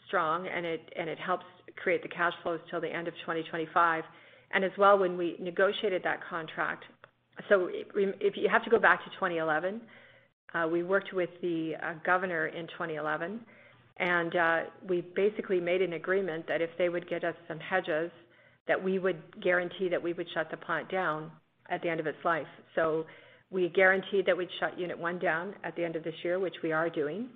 [0.06, 1.44] strong, and it helps
[1.76, 4.04] create the cash flows till the end of 2025.
[4.53, 6.84] And as well, when we negotiated that contract,
[7.48, 9.80] so if you have to go back to 2011,
[10.55, 13.40] uh, we worked with the uh, governor in 2011,
[13.98, 18.11] And uh, we basically made an agreement that if they would get us some hedges,
[18.66, 21.30] that we would guarantee that we would shut the plant down
[21.68, 22.46] at the end of its life.
[22.74, 23.05] So
[23.51, 26.55] we guaranteed that we'd shut Unit 1 down at the end of this year, which
[26.62, 27.28] we are doing,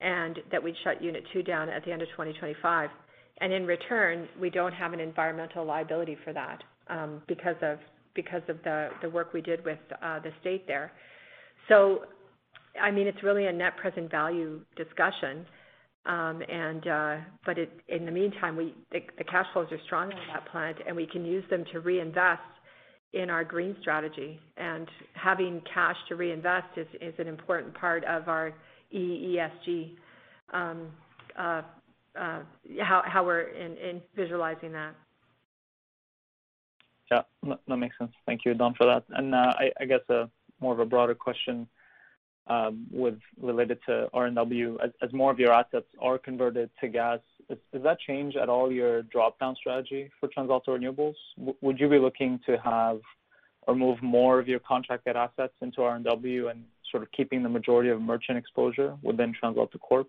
[0.00, 2.90] and that we'd shut Unit 2 down at the end of 2025.
[3.40, 7.78] And in return, we don't have an environmental liability for that um, because of
[8.14, 10.92] because of the the work we did with uh, the state there.
[11.68, 12.04] So,
[12.80, 15.46] I mean, it's really a net present value discussion.
[16.06, 20.10] Um, and uh, but it, in the meantime, we the, the cash flows are strong
[20.10, 22.40] in that plant, and we can use them to reinvest
[23.12, 24.38] in our green strategy.
[24.56, 28.52] And having cash to reinvest is, is an important part of our
[28.94, 29.92] EESG,
[30.52, 30.88] um,
[31.38, 31.62] uh,
[32.14, 34.94] how, how we're in, in visualizing that.
[37.10, 38.12] Yeah, that makes sense.
[38.24, 39.04] Thank you, Dawn, for that.
[39.10, 40.30] And uh, I, guess a
[40.60, 41.66] more of a broader question
[42.46, 44.76] um, with related to RNW.
[44.82, 48.70] As, as more of your assets are converted to gas, does that change at all
[48.70, 51.14] your drop-down strategy for TransAlta Renewables?
[51.60, 53.00] Would you be looking to have
[53.66, 57.90] or move more of your contracted assets into RNW and sort of keeping the majority
[57.90, 60.08] of merchant exposure within TransAlta Corp?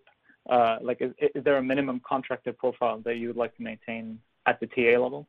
[0.49, 4.19] Uh, like, is, is there a minimum contracted profile that you would like to maintain
[4.45, 5.27] at the TA level?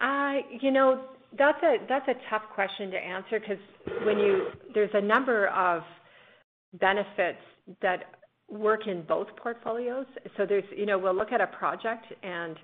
[0.00, 1.04] Uh, you know,
[1.38, 3.62] that's a that's a tough question to answer because
[4.04, 5.82] when you there's a number of
[6.80, 7.38] benefits
[7.82, 8.14] that
[8.48, 10.06] work in both portfolios.
[10.36, 12.56] So there's you know we'll look at a project and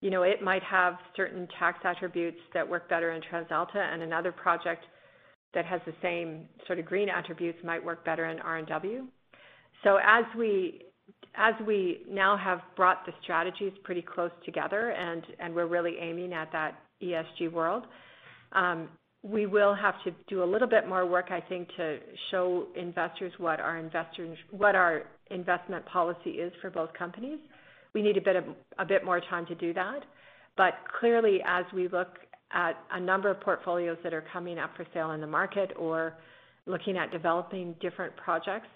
[0.00, 4.32] you know it might have certain tax attributes that work better in TransAlta, and another
[4.32, 4.84] project
[5.54, 9.06] that has the same sort of green attributes might work better in RNW.
[9.86, 10.82] So as we
[11.36, 16.32] as we now have brought the strategies pretty close together and, and we're really aiming
[16.32, 17.84] at that ESG world,
[18.52, 18.88] um,
[19.22, 21.98] we will have to do a little bit more work, I think, to
[22.30, 27.38] show investors what our investors what our investment policy is for both companies.
[27.94, 28.44] We need a bit of
[28.80, 30.00] a bit more time to do that.
[30.56, 32.08] But clearly, as we look
[32.52, 36.14] at a number of portfolios that are coming up for sale in the market or
[36.66, 38.66] looking at developing different projects,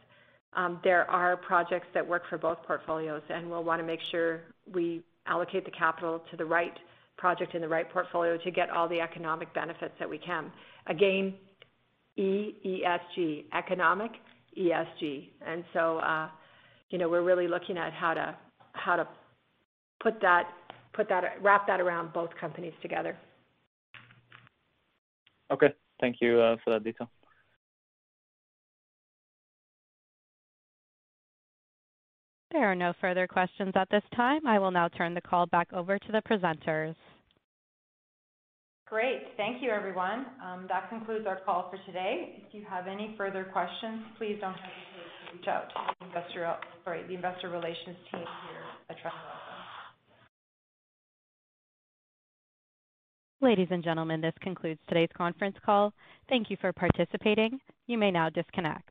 [0.54, 4.40] um, there are projects that work for both portfolios, and we'll want to make sure
[4.72, 6.72] we allocate the capital to the right
[7.16, 10.50] project in the right portfolio to get all the economic benefits that we can.
[10.86, 11.34] Again,
[12.16, 14.10] E, ESG, economic,
[14.58, 15.28] ESG.
[15.46, 16.28] And so, uh,
[16.90, 18.36] you know, we're really looking at how to
[18.72, 19.06] how to
[20.02, 20.48] put that
[20.92, 23.16] put that wrap that around both companies together.
[25.52, 27.08] Okay, thank you uh, for that detail.
[32.52, 34.46] There are no further questions at this time.
[34.46, 36.96] I will now turn the call back over to the presenters.
[38.86, 39.22] Great.
[39.36, 40.26] Thank you, everyone.
[40.44, 42.42] Um, that concludes our call for today.
[42.44, 46.56] If you have any further questions, please don't hesitate to reach out to the investor,
[46.82, 49.50] sorry, the investor relations team here at TransAlta.
[53.42, 55.94] Ladies and gentlemen, this concludes today's conference call.
[56.28, 57.60] Thank you for participating.
[57.86, 58.90] You may now disconnect.